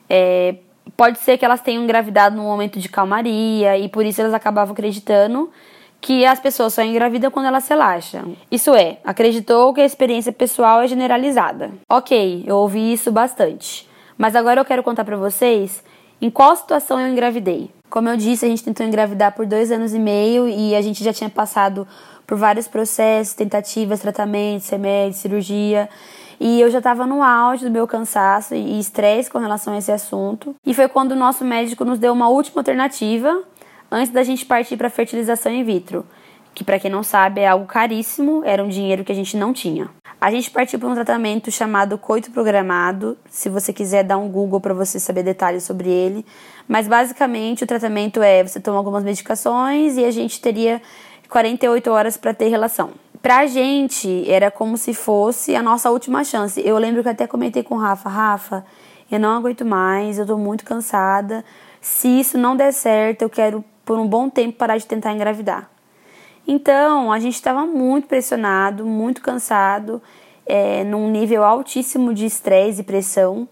é, 0.10 0.56
pode 0.96 1.20
ser 1.20 1.38
que 1.38 1.46
elas 1.46 1.62
tenham 1.62 1.84
engravidado 1.84 2.36
num 2.36 2.44
momento 2.44 2.80
de 2.80 2.90
calmaria 2.90 3.78
e 3.78 3.90
por 3.90 4.06
isso 4.06 4.22
elas 4.22 4.34
acabavam 4.34 4.74
acreditando 4.74 5.50
que 6.02 6.26
as 6.26 6.40
pessoas 6.40 6.74
só 6.74 6.84
engravidam 6.84 7.32
quando 7.32 7.48
elas 7.48 7.68
relaxam. 7.68 8.36
Isso 8.52 8.76
é, 8.76 8.98
acreditou 9.04 9.74
que 9.74 9.82
a 9.82 9.86
experiência 9.86 10.32
pessoal 10.32 10.82
é 10.82 10.88
generalizada. 10.88 11.72
Ok, 11.90 12.44
eu 12.46 12.58
ouvi 12.58 12.94
isso 12.94 13.12
bastante. 13.12 13.90
Mas 14.18 14.36
agora 14.36 14.62
eu 14.62 14.66
quero 14.66 14.84
contar 14.84 15.04
para 15.04 15.18
vocês 15.18 15.84
em 16.22 16.30
qual 16.30 16.56
situação 16.56 17.00
eu 17.00 17.08
engravidei. 17.08 17.72
Como 17.96 18.10
eu 18.10 18.18
disse, 18.18 18.46
a 18.46 18.50
gente 18.50 18.62
tentou 18.62 18.86
engravidar 18.86 19.32
por 19.32 19.46
dois 19.46 19.72
anos 19.72 19.94
e 19.94 20.00
meio 20.00 20.50
e 20.50 20.76
a 20.76 20.82
gente 20.82 21.02
já 21.02 21.14
tinha 21.14 21.30
passado 21.30 21.88
por 22.28 22.38
vários 22.38 22.68
processos, 22.68 23.34
tentativas, 23.34 24.02
tratamentos, 24.02 24.68
remédios, 24.68 25.16
cirurgia. 25.16 25.88
E 26.38 26.60
eu 26.60 26.70
já 26.70 26.80
estava 26.80 27.08
no 27.08 27.24
auge 27.24 27.64
do 27.64 27.72
meu 27.72 27.88
cansaço 27.88 28.54
e 28.54 28.78
estresse 28.82 29.32
com 29.32 29.38
relação 29.38 29.74
a 29.74 29.78
esse 29.78 29.94
assunto. 29.94 30.54
E 30.66 30.74
foi 30.74 30.90
quando 30.90 31.14
o 31.14 31.16
nosso 31.16 31.46
médico 31.46 31.86
nos 31.86 31.98
deu 31.98 32.12
uma 32.12 32.28
última 32.28 32.60
alternativa 32.60 33.42
antes 33.90 34.12
da 34.12 34.24
gente 34.24 34.46
partir 34.46 34.76
para 34.76 34.90
fertilização 34.90 35.54
in 35.54 35.64
vitro, 35.64 36.06
que 36.56 36.64
para 36.64 36.80
quem 36.80 36.90
não 36.90 37.04
sabe 37.04 37.42
é 37.42 37.48
algo 37.48 37.66
caríssimo, 37.66 38.42
era 38.46 38.64
um 38.64 38.70
dinheiro 38.70 39.04
que 39.04 39.12
a 39.12 39.16
gente 39.16 39.36
não 39.36 39.52
tinha. 39.52 39.90
A 40.20 40.32
gente 40.32 40.50
partiu 40.50 40.80
para 40.80 40.88
um 40.88 40.96
tratamento 40.96 41.52
chamado 41.52 41.98
coito 41.98 42.32
programado. 42.32 43.18
Se 43.30 43.50
você 43.50 43.74
quiser 43.74 44.04
dar 44.04 44.18
um 44.18 44.30
Google 44.30 44.62
para 44.62 44.74
você 44.74 44.98
saber 44.98 45.22
detalhes 45.22 45.64
sobre 45.64 45.90
ele, 45.90 46.26
mas 46.66 46.88
basicamente 46.88 47.66
o 47.66 47.68
tratamento 47.68 48.24
é 48.24 48.42
você 48.42 48.60
toma 48.60 48.78
algumas 48.78 49.04
medicações 49.04 49.98
e 49.98 50.06
a 50.06 50.12
gente 50.12 50.40
teria 50.40 50.82
48 51.30 51.92
horas 51.92 52.16
para 52.16 52.34
ter 52.34 52.48
relação. 52.48 52.92
pra 53.22 53.48
gente 53.48 54.24
era 54.30 54.52
como 54.52 54.78
se 54.78 54.94
fosse 54.94 55.56
a 55.56 55.62
nossa 55.62 55.90
última 55.92 56.24
chance. 56.24 56.62
Eu 56.64 56.78
lembro 56.78 57.04
que 57.04 57.10
até 57.10 57.28
comentei 57.28 57.64
com 57.64 57.76
o 57.76 57.78
Rafa, 57.78 58.08
Rafa, 58.08 58.66
eu 59.12 59.20
não 59.20 59.36
aguento 59.36 59.66
mais, 59.66 60.18
eu 60.18 60.26
tô 60.26 60.38
muito 60.38 60.64
cansada. 60.64 61.44
Se 61.82 62.08
isso 62.08 62.38
não 62.38 62.56
der 62.56 62.72
certo, 62.72 63.24
eu 63.24 63.30
quero 63.30 63.64
por 63.84 64.00
um 64.00 64.08
bom 64.08 64.30
tempo 64.30 64.58
parar 64.58 64.78
de 64.78 64.86
tentar 64.86 65.12
engravidar. 65.12 65.75
Então, 66.48 67.12
a 67.12 67.20
gente 67.20 67.36
estava 67.36 67.66
muito 67.66 68.08
pressionado, 68.08 68.86
muito 68.86 69.22
cansado, 69.22 70.02
é, 70.46 70.84
num 70.84 71.10
nível 71.10 71.44
altíssimo 71.44 72.14
de 72.14 72.26
estresse 72.26 72.82
e 72.82 72.84
pressão. 72.84 73.48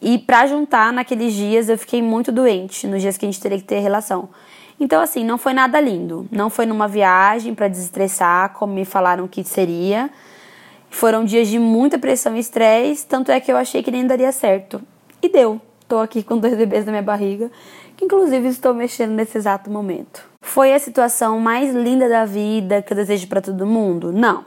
E 0.00 0.18
para 0.18 0.46
juntar, 0.46 0.92
naqueles 0.92 1.34
dias 1.34 1.68
eu 1.68 1.76
fiquei 1.76 2.00
muito 2.00 2.32
doente, 2.32 2.86
nos 2.86 3.02
dias 3.02 3.16
que 3.16 3.26
a 3.26 3.28
gente 3.28 3.40
teria 3.40 3.58
que 3.58 3.64
ter 3.64 3.80
relação. 3.80 4.28
Então, 4.78 5.00
assim, 5.00 5.24
não 5.24 5.38
foi 5.38 5.52
nada 5.52 5.80
lindo. 5.80 6.28
Não 6.30 6.50
foi 6.50 6.66
numa 6.66 6.86
viagem 6.86 7.54
para 7.54 7.68
desestressar, 7.68 8.52
como 8.54 8.74
me 8.74 8.84
falaram 8.84 9.26
que 9.26 9.42
seria. 9.42 10.10
Foram 10.90 11.24
dias 11.24 11.48
de 11.48 11.58
muita 11.58 11.98
pressão 11.98 12.36
e 12.36 12.40
estresse, 12.40 13.06
tanto 13.06 13.30
é 13.30 13.40
que 13.40 13.50
eu 13.50 13.56
achei 13.56 13.82
que 13.82 13.90
nem 13.90 14.06
daria 14.06 14.32
certo. 14.32 14.80
E 15.22 15.28
deu. 15.28 15.60
Tô 15.88 15.98
aqui 15.98 16.22
com 16.22 16.38
dois 16.38 16.56
bebês 16.56 16.84
na 16.84 16.92
minha 16.92 17.02
barriga, 17.02 17.50
que 17.96 18.04
inclusive 18.04 18.48
estou 18.48 18.74
mexendo 18.74 19.12
nesse 19.12 19.38
exato 19.38 19.70
momento. 19.70 20.35
Foi 20.56 20.72
a 20.72 20.78
situação 20.78 21.38
mais 21.38 21.74
linda 21.74 22.08
da 22.08 22.24
vida 22.24 22.80
que 22.80 22.90
eu 22.90 22.96
desejo 22.96 23.28
para 23.28 23.42
todo 23.42 23.66
mundo? 23.66 24.10
Não. 24.10 24.42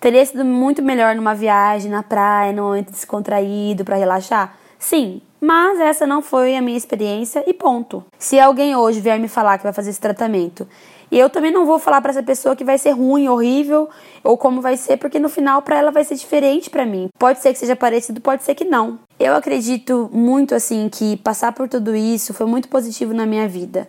Teria 0.00 0.26
sido 0.26 0.44
muito 0.44 0.82
melhor 0.82 1.14
numa 1.14 1.36
viagem 1.36 1.88
na 1.88 2.02
praia, 2.02 2.52
num 2.52 2.64
momento 2.64 2.90
descontraído 2.90 3.84
para 3.84 3.94
relaxar? 3.94 4.56
Sim, 4.76 5.22
mas 5.40 5.78
essa 5.78 6.04
não 6.04 6.20
foi 6.20 6.56
a 6.56 6.60
minha 6.60 6.76
experiência 6.76 7.44
e 7.46 7.54
ponto. 7.54 8.04
Se 8.18 8.40
alguém 8.40 8.74
hoje 8.74 9.00
vier 9.00 9.20
me 9.20 9.28
falar 9.28 9.56
que 9.56 9.62
vai 9.62 9.72
fazer 9.72 9.90
esse 9.90 10.00
tratamento, 10.00 10.66
e 11.12 11.16
eu 11.16 11.30
também 11.30 11.52
não 11.52 11.64
vou 11.64 11.78
falar 11.78 12.00
para 12.00 12.10
essa 12.10 12.24
pessoa 12.24 12.56
que 12.56 12.64
vai 12.64 12.76
ser 12.76 12.90
ruim, 12.90 13.28
horrível 13.28 13.88
ou 14.24 14.36
como 14.36 14.60
vai 14.60 14.76
ser, 14.76 14.96
porque 14.96 15.20
no 15.20 15.28
final 15.28 15.62
para 15.62 15.78
ela 15.78 15.92
vai 15.92 16.02
ser 16.02 16.16
diferente 16.16 16.68
para 16.68 16.84
mim. 16.84 17.08
Pode 17.16 17.38
ser 17.38 17.52
que 17.52 17.60
seja 17.60 17.76
parecido, 17.76 18.20
pode 18.20 18.42
ser 18.42 18.56
que 18.56 18.64
não. 18.64 18.98
Eu 19.16 19.36
acredito 19.36 20.10
muito 20.12 20.56
assim 20.56 20.88
que 20.88 21.16
passar 21.18 21.52
por 21.52 21.68
tudo 21.68 21.94
isso 21.94 22.34
foi 22.34 22.46
muito 22.46 22.68
positivo 22.68 23.14
na 23.14 23.24
minha 23.24 23.46
vida. 23.46 23.88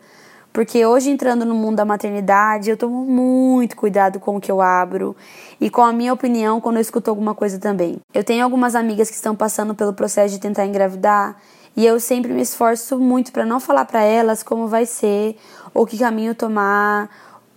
Porque 0.57 0.83
hoje, 0.83 1.11
entrando 1.11 1.45
no 1.45 1.53
mundo 1.53 1.75
da 1.75 1.85
maternidade, 1.85 2.71
eu 2.71 2.75
tomo 2.75 3.05
muito 3.05 3.75
cuidado 3.75 4.19
com 4.19 4.37
o 4.37 4.41
que 4.41 4.51
eu 4.51 4.59
abro 4.59 5.15
e 5.61 5.69
com 5.69 5.83
a 5.83 5.93
minha 5.93 6.11
opinião 6.11 6.59
quando 6.59 6.77
eu 6.77 6.81
escuto 6.81 7.11
alguma 7.11 7.35
coisa 7.35 7.59
também. 7.59 7.97
Eu 8.11 8.23
tenho 8.23 8.43
algumas 8.43 8.73
amigas 8.73 9.07
que 9.07 9.15
estão 9.15 9.35
passando 9.35 9.75
pelo 9.75 9.93
processo 9.93 10.33
de 10.33 10.39
tentar 10.39 10.65
engravidar 10.65 11.37
e 11.75 11.85
eu 11.85 11.99
sempre 11.99 12.33
me 12.33 12.41
esforço 12.41 12.97
muito 12.97 13.31
para 13.31 13.45
não 13.45 13.59
falar 13.59 13.85
para 13.85 14.01
elas 14.01 14.41
como 14.41 14.67
vai 14.67 14.87
ser 14.87 15.37
ou 15.75 15.85
que 15.85 15.95
caminho 15.95 16.33
tomar, 16.33 17.07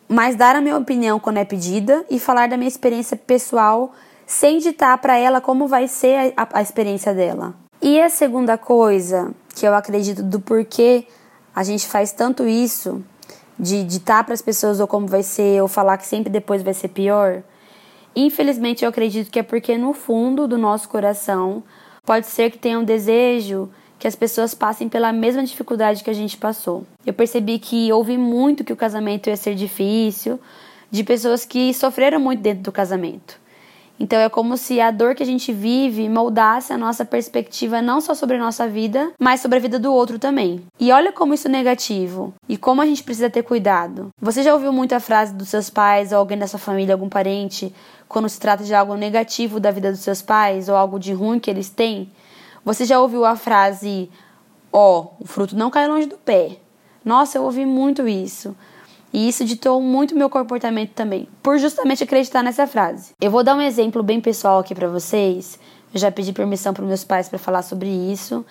mas 0.07 0.37
dar 0.37 0.55
a 0.55 0.61
minha 0.61 0.77
opinião 0.77 1.19
quando 1.19 1.39
é 1.39 1.45
pedida 1.47 2.05
e 2.11 2.19
falar 2.19 2.51
da 2.51 2.59
minha 2.59 2.69
experiência 2.69 3.17
pessoal 3.17 3.95
sem 4.27 4.59
ditar 4.59 4.99
para 4.99 5.17
ela 5.17 5.41
como 5.41 5.67
vai 5.67 5.89
ser 5.89 6.35
a, 6.37 6.47
a 6.53 6.61
experiência 6.61 7.15
dela. 7.15 7.55
E 7.81 7.99
a 7.99 8.11
segunda 8.11 8.59
coisa 8.59 9.33
que 9.55 9.67
eu 9.67 9.75
acredito 9.75 10.23
do 10.23 10.39
porquê 10.39 11.07
a 11.61 11.63
gente 11.63 11.87
faz 11.87 12.11
tanto 12.11 12.49
isso 12.49 13.05
de 13.59 13.85
ditar 13.85 14.25
para 14.25 14.33
as 14.33 14.41
pessoas 14.41 14.81
ou 14.81 14.87
como 14.87 15.07
vai 15.07 15.23
ser 15.23 15.61
ou 15.61 15.69
falar 15.69 15.99
que 15.99 16.07
sempre 16.07 16.31
depois 16.31 16.63
vai 16.63 16.73
ser 16.73 16.89
pior. 16.89 17.43
Infelizmente, 18.17 18.83
eu 18.83 18.89
acredito 18.89 19.31
que 19.31 19.39
é 19.39 19.43
porque 19.43 19.77
no 19.77 19.93
fundo 19.93 20.49
do 20.49 20.57
nosso 20.57 20.89
coração 20.89 21.63
pode 22.03 22.29
ser 22.29 22.51
que 22.51 22.57
tenha 22.57 22.79
um 22.79 22.83
desejo 22.83 23.69
que 23.99 24.09
as 24.09 24.17
pessoas 24.17 24.55
passem 24.55 24.89
pela 24.89 25.13
mesma 25.13 25.45
dificuldade 25.45 26.03
que 26.03 26.09
a 26.09 26.15
gente 26.15 26.39
passou. 26.39 26.87
Eu 27.05 27.13
percebi 27.13 27.59
que 27.59 27.93
houve 27.93 28.17
muito 28.17 28.65
que 28.65 28.73
o 28.73 28.77
casamento 28.77 29.29
ia 29.29 29.37
ser 29.37 29.55
difícil, 29.55 30.41
de 30.91 31.05
pessoas 31.05 31.45
que 31.45 31.75
sofreram 31.75 32.19
muito 32.19 32.41
dentro 32.41 32.63
do 32.63 32.73
casamento. 32.73 33.39
Então 34.03 34.19
é 34.19 34.31
como 34.31 34.57
se 34.57 34.81
a 34.81 34.91
dor 34.91 35.15
que 35.15 35.23
a 35.23 35.27
gente 35.27 35.53
vive 35.53 36.09
moldasse 36.09 36.73
a 36.73 36.79
nossa 36.79 37.05
perspectiva 37.05 37.83
não 37.83 38.01
só 38.01 38.15
sobre 38.15 38.37
a 38.37 38.41
nossa 38.41 38.67
vida, 38.67 39.13
mas 39.21 39.41
sobre 39.41 39.59
a 39.59 39.61
vida 39.61 39.79
do 39.79 39.93
outro 39.93 40.19
também. 40.19 40.65
E 40.81 40.91
olha 40.91 41.13
como 41.13 41.35
isso 41.35 41.49
é 41.49 41.51
negativo 41.51 42.33
e 42.49 42.57
como 42.57 42.81
a 42.81 42.87
gente 42.87 43.05
precisa 43.05 43.29
ter 43.29 43.43
cuidado. 43.43 44.09
Você 44.19 44.43
já 44.43 44.55
ouviu 44.55 44.73
muito 44.73 44.95
a 44.95 45.01
frase 45.01 45.35
dos 45.35 45.51
seus 45.51 45.69
pais 45.69 46.13
ou 46.13 46.19
alguém 46.19 46.39
da 46.39 46.47
sua 46.47 46.59
família, 46.59 46.95
algum 46.95 47.11
parente, 47.11 47.75
quando 48.09 48.27
se 48.27 48.41
trata 48.41 48.65
de 48.65 48.75
algo 48.75 48.97
negativo 48.97 49.61
da 49.61 49.71
vida 49.71 49.91
dos 49.91 50.01
seus 50.01 50.23
pais 50.23 50.71
ou 50.71 50.77
algo 50.77 50.99
de 50.99 51.13
ruim 51.13 51.39
que 51.39 51.51
eles 51.51 51.69
têm? 51.69 52.11
Você 52.65 52.87
já 52.87 52.99
ouviu 52.99 53.27
a 53.27 53.37
frase: 53.37 54.11
Ó, 54.73 55.01
oh, 55.01 55.25
o 55.25 55.27
fruto 55.27 55.55
não 55.55 55.69
cai 55.69 55.87
longe 55.87 56.07
do 56.07 56.17
pé? 56.17 56.57
Nossa, 57.05 57.37
eu 57.37 57.43
ouvi 57.43 57.67
muito 57.67 58.09
isso. 58.09 58.57
E 59.13 59.29
isso 59.29 59.45
ditou 59.45 59.81
muito 59.81 60.15
meu 60.15 60.31
comportamento 60.31 60.91
também, 60.91 61.29
por 61.43 61.59
justamente 61.59 62.05
acreditar 62.05 62.43
nessa 62.43 62.67
frase. 62.67 63.13
Eu 63.21 63.31
vou 63.31 63.43
dar 63.43 63.57
um 63.57 63.61
exemplo 63.61 64.03
bem 64.03 64.21
pessoal 64.21 64.61
aqui 64.61 64.75
para 64.75 64.89
vocês. 64.89 65.59
Eu 65.93 65.99
já 65.99 66.11
pedi 66.13 66.33
permissão 66.33 66.73
para 66.73 66.85
meus 66.85 67.03
pais 67.03 67.29
para 67.29 67.39
falar 67.39 67.63
sobre 67.63 67.89
isso. 67.89 68.45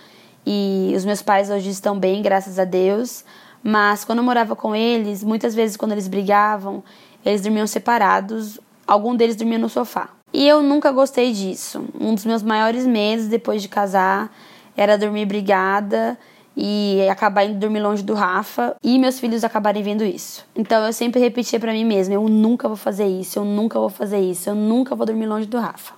E 0.46 0.94
os 0.96 1.06
meus 1.06 1.22
pais 1.22 1.50
hoje 1.50 1.70
estão 1.70 1.98
bem, 1.98 2.22
graças 2.22 2.60
a 2.60 2.66
Deus. 2.66 3.24
Mas 3.64 4.04
quando 4.04 4.20
eu 4.20 4.24
morava 4.24 4.56
com 4.56 4.76
eles, 4.76 5.24
muitas 5.24 5.56
vezes 5.56 5.78
quando 5.78 5.94
eles 5.94 6.08
brigavam, 6.08 6.84
eles 7.26 7.42
dormiam 7.42 7.68
separados. 7.68 8.60
Algum 8.86 9.16
deles 9.16 9.36
dormia 9.36 9.58
no 9.58 9.70
sofá. 9.70 10.10
E 10.34 10.48
eu 10.48 10.62
nunca 10.62 10.92
gostei 10.92 11.32
disso. 11.32 11.86
Um 12.00 12.14
dos 12.14 12.26
meus 12.26 12.44
maiores 12.44 12.86
medos 12.86 13.28
depois 13.28 13.62
de 13.62 13.70
casar 13.70 14.34
era 14.76 14.98
dormir 14.98 15.26
brigada 15.26 16.18
e 16.62 17.08
acabar 17.10 17.46
indo 17.46 17.58
dormir 17.58 17.80
longe 17.80 18.04
do 18.04 18.14
Rafa 18.14 18.76
e 18.84 19.00
meus 19.00 19.18
filhos 19.18 19.46
acabarem 19.46 19.82
vendo 19.82 20.04
isso. 20.04 20.46
Então 20.54 20.86
eu 20.86 20.92
sempre 20.92 21.18
repetia 21.18 21.58
para 21.58 21.72
mim 21.72 21.86
mesma: 21.86 22.16
eu 22.16 22.28
nunca 22.28 22.68
vou 22.68 22.76
fazer 22.76 23.08
isso, 23.08 23.40
eu 23.40 23.46
nunca 23.46 23.80
vou 23.80 23.88
fazer 23.88 24.20
isso, 24.20 24.50
eu 24.50 24.56
nunca 24.56 24.94
vou 24.94 25.06
dormir 25.06 25.26
longe 25.26 25.46
do 25.46 25.58
Rafa. 25.58 25.94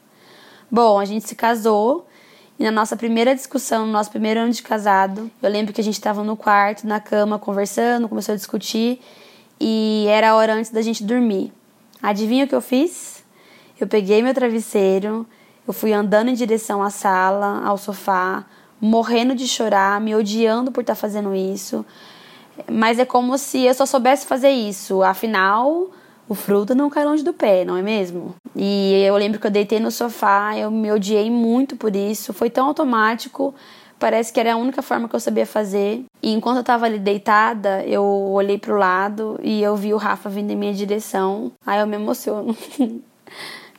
Bom, 0.69 0.99
a 0.99 1.05
gente 1.05 1.27
se 1.27 1.33
casou 1.33 2.05
e 2.59 2.63
na 2.63 2.69
nossa 2.69 2.95
primeira 2.95 3.33
discussão, 3.33 3.87
no 3.87 3.91
nosso 3.91 4.11
primeiro 4.11 4.39
ano 4.39 4.51
de 4.51 4.61
casado, 4.61 5.31
eu 5.41 5.49
lembro 5.49 5.73
que 5.73 5.81
a 5.81 5.83
gente 5.83 5.95
estava 5.95 6.23
no 6.23 6.37
quarto, 6.37 6.85
na 6.85 6.99
cama, 6.99 7.39
conversando, 7.39 8.07
começou 8.07 8.33
a 8.33 8.35
discutir 8.35 9.01
e 9.59 10.05
era 10.09 10.29
a 10.29 10.35
hora 10.35 10.53
antes 10.53 10.69
da 10.69 10.83
gente 10.83 11.03
dormir. 11.03 11.51
Adivinha 12.03 12.45
o 12.45 12.47
que 12.47 12.53
eu 12.53 12.61
fiz? 12.61 13.23
Eu 13.79 13.87
peguei 13.87 14.21
meu 14.21 14.31
travesseiro, 14.31 15.25
eu 15.67 15.73
fui 15.73 15.91
andando 15.91 16.29
em 16.29 16.35
direção 16.35 16.83
à 16.83 16.91
sala, 16.91 17.63
ao 17.65 17.79
sofá, 17.79 18.45
morrendo 18.81 19.35
de 19.35 19.47
chorar, 19.47 20.01
me 20.01 20.15
odiando 20.15 20.71
por 20.71 20.81
estar 20.81 20.95
tá 20.95 20.99
fazendo 20.99 21.35
isso. 21.35 21.85
Mas 22.69 22.99
é 22.99 23.05
como 23.05 23.37
se 23.37 23.63
eu 23.63 23.73
só 23.73 23.85
soubesse 23.85 24.25
fazer 24.25 24.49
isso. 24.49 25.03
Afinal, 25.03 25.91
o 26.27 26.33
fruto 26.33 26.73
não 26.73 26.89
cai 26.89 27.05
longe 27.05 27.23
do 27.23 27.33
pé, 27.33 27.63
não 27.63 27.77
é 27.77 27.81
mesmo? 27.81 28.35
E 28.55 29.03
eu 29.05 29.15
lembro 29.17 29.39
que 29.39 29.47
eu 29.47 29.51
deitei 29.51 29.79
no 29.79 29.91
sofá, 29.91 30.57
eu 30.57 30.71
me 30.71 30.91
odiei 30.91 31.29
muito 31.29 31.75
por 31.75 31.95
isso. 31.95 32.33
Foi 32.33 32.49
tão 32.49 32.67
automático, 32.67 33.53
parece 33.99 34.33
que 34.33 34.39
era 34.39 34.53
a 34.53 34.57
única 34.57 34.81
forma 34.81 35.07
que 35.07 35.15
eu 35.15 35.19
sabia 35.19 35.45
fazer. 35.45 36.03
E 36.21 36.31
enquanto 36.31 36.57
eu 36.57 36.63
tava 36.63 36.85
ali 36.85 36.99
deitada, 36.99 37.83
eu 37.85 38.03
olhei 38.03 38.57
pro 38.57 38.77
lado 38.77 39.39
e 39.43 39.61
eu 39.61 39.75
vi 39.75 39.93
o 39.93 39.97
Rafa 39.97 40.29
vindo 40.29 40.51
em 40.51 40.55
minha 40.55 40.73
direção. 40.73 41.51
Aí 41.65 41.79
eu 41.79 41.87
me 41.87 41.95
emociono. 41.95 42.55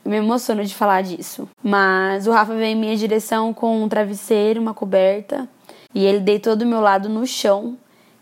me 0.04 0.16
emociono 0.16 0.64
de 0.64 0.74
falar 0.74 1.02
disso. 1.02 1.48
Mas 1.62 2.26
o 2.26 2.32
Rafa 2.32 2.54
veio 2.54 2.76
em 2.76 2.80
minha 2.80 2.96
direção 2.96 3.52
com 3.52 3.82
um 3.82 3.88
travesseiro, 3.88 4.60
uma 4.60 4.74
coberta, 4.74 5.48
e 5.94 6.04
ele 6.04 6.20
deitou 6.20 6.56
do 6.56 6.66
meu 6.66 6.80
lado 6.80 7.08
no 7.08 7.26
chão, 7.26 7.76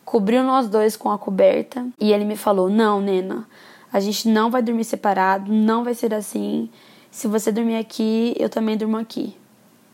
cobriu 0.05 0.43
nós 0.43 0.69
dois 0.69 0.97
com 0.97 1.11
a 1.11 1.19
coberta, 1.19 1.87
e 2.01 2.13
ele 2.13 2.25
me 2.25 2.37
falou: 2.37 2.69
Não, 2.69 3.01
Nena, 3.01 3.47
a 3.93 4.01
gente 4.01 4.29
não 4.29 4.51
vai 4.51 4.63
dormir 4.63 4.85
separado, 4.85 5.53
não 5.53 5.85
vai 5.85 5.95
ser 5.95 6.15
assim. 6.15 6.69
Se 7.11 7.27
você 7.27 7.51
dormir 7.51 7.77
aqui, 7.77 8.35
eu 8.39 8.49
também 8.49 8.77
durmo 8.77 8.97
aqui. 8.97 9.37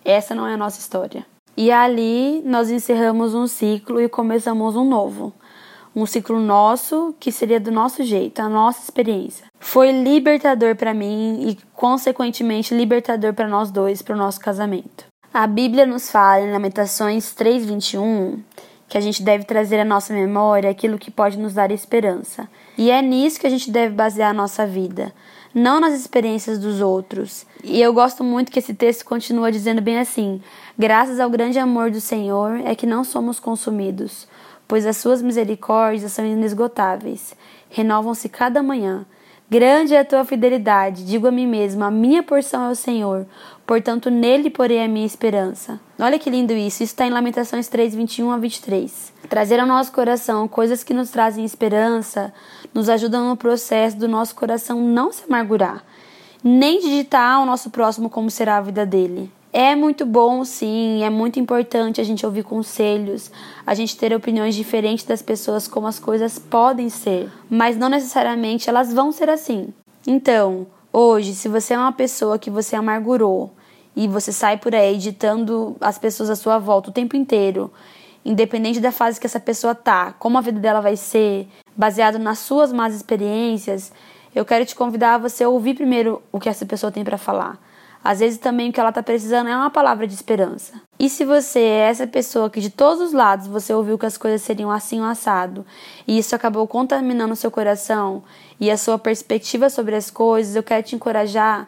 Essa 0.05 0.35
não 0.35 0.47
é 0.47 0.55
a 0.55 0.57
nossa 0.57 0.78
história. 0.78 1.25
E 1.57 1.73
ali 1.73 2.43
nós 2.45 2.71
encerramos 2.71 3.35
um 3.35 3.47
ciclo 3.47 4.00
e 4.00 4.09
começamos 4.09 4.76
um 4.76 4.85
novo 4.85 5.33
um 5.96 6.04
ciclo 6.04 6.38
nosso 6.38 7.14
que 7.18 7.32
seria 7.32 7.58
do 7.58 7.72
nosso 7.72 8.04
jeito, 8.04 8.40
a 8.40 8.50
nossa 8.50 8.82
experiência. 8.82 9.46
Foi 9.58 9.90
libertador 9.90 10.76
para 10.76 10.92
mim 10.92 11.48
e, 11.48 11.58
consequentemente, 11.72 12.74
libertador 12.74 13.32
para 13.32 13.48
nós 13.48 13.70
dois, 13.70 14.02
para 14.02 14.14
o 14.14 14.18
nosso 14.18 14.38
casamento. 14.38 15.06
A 15.32 15.46
Bíblia 15.46 15.86
nos 15.86 16.10
fala 16.10 16.42
em 16.42 16.52
Lamentações 16.52 17.32
3:21 17.32 18.40
que 18.88 18.96
a 18.96 19.00
gente 19.00 19.22
deve 19.22 19.44
trazer 19.44 19.80
à 19.80 19.84
nossa 19.84 20.12
memória 20.12 20.70
aquilo 20.70 20.98
que 20.98 21.10
pode 21.10 21.36
nos 21.38 21.54
dar 21.54 21.72
esperança. 21.72 22.48
E 22.78 22.90
é 22.90 23.02
nisso 23.02 23.40
que 23.40 23.46
a 23.46 23.50
gente 23.50 23.70
deve 23.70 23.94
basear 23.94 24.30
a 24.30 24.34
nossa 24.34 24.64
vida, 24.64 25.12
não 25.52 25.80
nas 25.80 25.94
experiências 25.94 26.58
dos 26.58 26.80
outros. 26.80 27.44
E 27.64 27.80
eu 27.80 27.92
gosto 27.92 28.22
muito 28.22 28.52
que 28.52 28.58
esse 28.58 28.74
texto 28.74 29.04
continua 29.04 29.50
dizendo 29.50 29.80
bem 29.80 29.98
assim: 29.98 30.40
graças 30.78 31.18
ao 31.18 31.30
grande 31.30 31.58
amor 31.58 31.90
do 31.90 32.00
Senhor 32.00 32.60
é 32.64 32.74
que 32.74 32.86
não 32.86 33.02
somos 33.02 33.40
consumidos, 33.40 34.28
pois 34.68 34.87
as 34.87 34.96
suas 34.96 35.23
misericórdias 35.23 36.12
são 36.12 36.25
inesgotáveis, 36.25 37.35
renovam-se 37.70 38.28
cada 38.28 38.62
manhã. 38.62 39.06
Grande 39.49 39.94
é 39.94 40.00
a 40.00 40.04
tua 40.04 40.25
fidelidade, 40.25 41.06
digo 41.06 41.28
a 41.28 41.30
mim 41.30 41.46
mesmo, 41.46 41.85
a 41.85 41.90
minha 41.90 42.20
porção 42.20 42.64
é 42.64 42.70
o 42.73 42.75
Senhor, 42.75 43.25
portanto 43.64 44.11
nele 44.11 44.50
porei 44.50 44.82
a 44.82 44.88
minha 44.88 45.06
esperança. 45.06 45.78
Olha 46.00 46.18
que 46.18 46.28
lindo 46.28 46.52
isso, 46.52 46.82
isso 46.82 46.92
está 46.92 47.06
em 47.06 47.11
Lamentações 47.11 47.68
3, 47.68 47.94
21 47.94 48.32
a 48.32 48.38
23. 48.38 49.12
Trazer 49.28 49.61
ao 49.61 49.66
nosso 49.66 49.92
coração 49.92 50.49
coisas 50.49 50.82
que 50.82 50.92
nos 50.92 51.11
trazem 51.11 51.44
esperança 51.44 52.35
nos 52.75 52.88
ajudam 52.88 53.28
no 53.28 53.37
processo 53.37 53.96
do 53.96 54.08
nosso 54.08 54.35
coração 54.35 54.80
não 54.80 55.12
se 55.12 55.23
amargurar, 55.28 55.85
nem 56.42 56.80
digitar 56.80 57.37
ao 57.37 57.46
nosso 57.46 57.70
próximo 57.70 58.11
como 58.11 58.28
será 58.28 58.56
a 58.56 58.62
vida 58.62 58.85
dele. 58.85 59.30
É 59.58 59.75
muito 59.75 60.04
bom, 60.04 60.44
sim, 60.44 61.02
é 61.02 61.08
muito 61.08 61.40
importante 61.40 61.98
a 61.98 62.04
gente 62.04 62.26
ouvir 62.26 62.42
conselhos, 62.42 63.32
a 63.66 63.72
gente 63.72 63.96
ter 63.96 64.14
opiniões 64.14 64.54
diferentes 64.54 65.06
das 65.06 65.22
pessoas 65.22 65.66
como 65.66 65.86
as 65.86 65.98
coisas 65.98 66.38
podem 66.38 66.90
ser, 66.90 67.32
mas 67.48 67.75
não 67.75 67.88
necessariamente 67.88 68.68
elas 68.68 68.92
vão 68.92 69.10
ser 69.10 69.30
assim. 69.30 69.68
Então, 70.06 70.66
hoje, 70.92 71.34
se 71.34 71.48
você 71.48 71.72
é 71.72 71.78
uma 71.78 71.90
pessoa 71.90 72.38
que 72.38 72.50
você 72.50 72.76
amargurou 72.76 73.50
e 73.96 74.06
você 74.06 74.30
sai 74.30 74.58
por 74.58 74.75
aí 74.75 74.98
ditando 74.98 75.75
as 75.80 75.98
pessoas 75.98 76.28
à 76.28 76.36
sua 76.36 76.58
volta 76.58 76.90
o 76.90 76.92
tempo 76.92 77.16
inteiro, 77.16 77.72
independente 78.26 78.78
da 78.78 78.92
fase 78.92 79.18
que 79.18 79.26
essa 79.26 79.40
pessoa 79.40 79.75
tá, 79.75 80.12
como 80.18 80.36
a 80.36 80.42
vida 80.42 80.60
dela 80.60 80.82
vai 80.82 80.96
ser, 80.96 81.48
baseado 81.75 82.18
nas 82.18 82.40
suas 82.40 82.75
más 82.75 82.94
experiências, 82.94 83.90
eu 84.34 84.44
quero 84.44 84.66
te 84.66 84.75
convidar 84.75 85.14
a 85.14 85.18
você 85.18 85.46
ouvir 85.46 85.72
primeiro 85.72 86.20
o 86.30 86.38
que 86.38 86.50
essa 86.50 86.66
pessoa 86.66 86.92
tem 86.92 87.02
para 87.02 87.16
falar. 87.16 87.58
Às 88.06 88.20
vezes 88.20 88.38
também 88.38 88.70
o 88.70 88.72
que 88.72 88.78
ela 88.78 88.90
está 88.90 89.02
precisando 89.02 89.48
é 89.48 89.56
uma 89.56 89.68
palavra 89.68 90.06
de 90.06 90.14
esperança. 90.14 90.80
E 90.96 91.10
se 91.10 91.25
você 91.25 91.58
é 91.58 91.88
essa 91.90 92.06
pessoa 92.06 92.48
que 92.48 92.60
de 92.60 92.70
todos 92.70 93.00
os 93.00 93.12
lados 93.12 93.48
você 93.48 93.75
ouviu 93.75 93.98
que 93.98 94.06
as 94.06 94.16
coisas 94.16 94.42
seriam 94.42 94.70
assim 94.70 95.00
ou 95.00 95.06
assado, 95.06 95.66
e 96.06 96.16
isso 96.16 96.32
acabou 96.32 96.68
contaminando 96.68 97.32
o 97.32 97.36
seu 97.36 97.50
coração 97.50 98.22
e 98.60 98.70
a 98.70 98.76
sua 98.76 98.96
perspectiva 98.96 99.68
sobre 99.68 99.96
as 99.96 100.08
coisas, 100.08 100.54
eu 100.54 100.62
quero 100.62 100.84
te 100.84 100.94
encorajar 100.94 101.66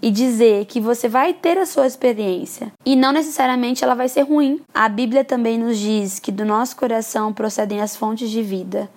e 0.00 0.10
dizer 0.10 0.64
que 0.64 0.80
você 0.80 1.06
vai 1.06 1.34
ter 1.34 1.58
a 1.58 1.66
sua 1.66 1.86
experiência 1.86 2.72
e 2.86 2.96
não 2.96 3.12
necessariamente 3.12 3.84
ela 3.84 3.94
vai 3.94 4.08
ser 4.08 4.22
ruim. 4.22 4.62
A 4.72 4.88
Bíblia 4.88 5.22
também 5.22 5.58
nos 5.58 5.76
diz 5.76 6.18
que 6.18 6.32
do 6.32 6.46
nosso 6.46 6.76
coração 6.76 7.30
procedem 7.30 7.82
as 7.82 7.94
fontes 7.94 8.30
de 8.30 8.42
vida. 8.42 8.88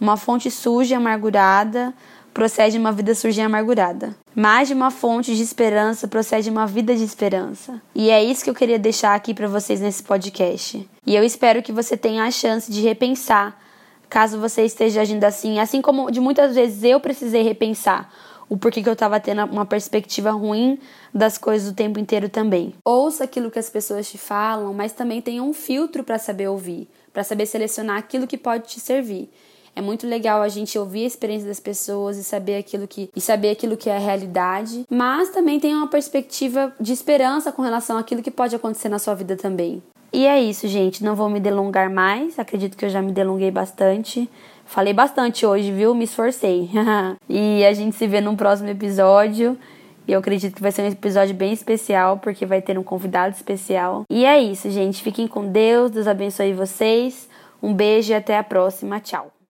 Uma 0.00 0.16
fonte 0.16 0.52
suja 0.52 0.98
amargurada 0.98 1.92
procede 2.38 2.74
de 2.74 2.78
uma 2.78 2.92
vida 2.92 3.10
e 3.10 3.40
amargurada. 3.40 4.14
Mais 4.32 4.68
de 4.68 4.74
uma 4.74 4.92
fonte 4.92 5.34
de 5.34 5.42
esperança 5.42 6.06
procede 6.06 6.44
de 6.44 6.50
uma 6.50 6.68
vida 6.68 6.94
de 6.94 7.02
esperança. 7.02 7.82
E 7.92 8.10
é 8.10 8.22
isso 8.22 8.44
que 8.44 8.50
eu 8.50 8.54
queria 8.54 8.78
deixar 8.78 9.16
aqui 9.16 9.34
para 9.34 9.48
vocês 9.48 9.80
nesse 9.80 10.04
podcast. 10.04 10.88
E 11.04 11.16
eu 11.16 11.24
espero 11.24 11.64
que 11.64 11.72
você 11.72 11.96
tenha 11.96 12.22
a 12.22 12.30
chance 12.30 12.70
de 12.70 12.80
repensar, 12.80 13.58
caso 14.08 14.38
você 14.38 14.62
esteja 14.62 15.00
agindo 15.00 15.24
assim, 15.24 15.58
assim 15.58 15.82
como 15.82 16.12
de 16.12 16.20
muitas 16.20 16.54
vezes 16.54 16.84
eu 16.84 17.00
precisei 17.00 17.42
repensar 17.42 18.08
o 18.48 18.56
porquê 18.56 18.84
que 18.84 18.88
eu 18.88 18.92
estava 18.92 19.18
tendo 19.18 19.44
uma 19.44 19.66
perspectiva 19.66 20.30
ruim 20.30 20.78
das 21.12 21.38
coisas 21.38 21.68
o 21.68 21.74
tempo 21.74 21.98
inteiro 21.98 22.28
também. 22.28 22.72
Ouça 22.84 23.24
aquilo 23.24 23.50
que 23.50 23.58
as 23.58 23.68
pessoas 23.68 24.08
te 24.08 24.16
falam, 24.16 24.72
mas 24.72 24.92
também 24.92 25.20
tenha 25.20 25.42
um 25.42 25.52
filtro 25.52 26.04
para 26.04 26.20
saber 26.20 26.46
ouvir, 26.46 26.88
para 27.12 27.24
saber 27.24 27.46
selecionar 27.46 27.98
aquilo 27.98 28.28
que 28.28 28.38
pode 28.38 28.68
te 28.68 28.78
servir. 28.78 29.28
É 29.78 29.80
muito 29.80 30.08
legal 30.08 30.42
a 30.42 30.48
gente 30.48 30.76
ouvir 30.76 31.04
a 31.04 31.06
experiência 31.06 31.46
das 31.46 31.60
pessoas 31.60 32.16
e 32.16 32.24
saber 32.24 32.56
aquilo 32.56 32.88
que 32.88 33.08
e 33.14 33.20
saber 33.20 33.50
aquilo 33.50 33.76
que 33.76 33.88
é 33.88 33.94
a 33.94 34.00
realidade, 34.00 34.84
mas 34.90 35.28
também 35.28 35.60
tem 35.60 35.72
uma 35.72 35.86
perspectiva 35.86 36.72
de 36.80 36.92
esperança 36.92 37.52
com 37.52 37.62
relação 37.62 37.96
àquilo 37.96 38.20
que 38.20 38.30
pode 38.32 38.56
acontecer 38.56 38.88
na 38.88 38.98
sua 38.98 39.14
vida 39.14 39.36
também. 39.36 39.80
E 40.12 40.26
é 40.26 40.40
isso, 40.42 40.66
gente. 40.66 41.04
Não 41.04 41.14
vou 41.14 41.30
me 41.30 41.38
delongar 41.38 41.88
mais. 41.88 42.40
Acredito 42.40 42.76
que 42.76 42.86
eu 42.86 42.88
já 42.88 43.00
me 43.00 43.12
delonguei 43.12 43.52
bastante. 43.52 44.28
Falei 44.64 44.92
bastante 44.92 45.46
hoje, 45.46 45.70
viu? 45.70 45.94
Me 45.94 46.06
esforcei. 46.06 46.68
e 47.30 47.64
a 47.64 47.72
gente 47.72 47.94
se 47.94 48.08
vê 48.08 48.20
num 48.20 48.34
próximo 48.34 48.68
episódio. 48.68 49.56
E 50.08 50.12
eu 50.12 50.18
acredito 50.18 50.56
que 50.56 50.62
vai 50.62 50.72
ser 50.72 50.82
um 50.82 50.88
episódio 50.88 51.36
bem 51.36 51.52
especial, 51.52 52.18
porque 52.18 52.44
vai 52.44 52.60
ter 52.60 52.76
um 52.76 52.82
convidado 52.82 53.36
especial. 53.36 54.02
E 54.10 54.24
é 54.24 54.40
isso, 54.40 54.68
gente. 54.70 55.04
Fiquem 55.04 55.28
com 55.28 55.46
Deus. 55.46 55.92
Deus 55.92 56.08
abençoe 56.08 56.52
vocês. 56.52 57.28
Um 57.62 57.72
beijo 57.72 58.10
e 58.10 58.16
até 58.16 58.36
a 58.36 58.42
próxima. 58.42 58.98
Tchau. 58.98 59.37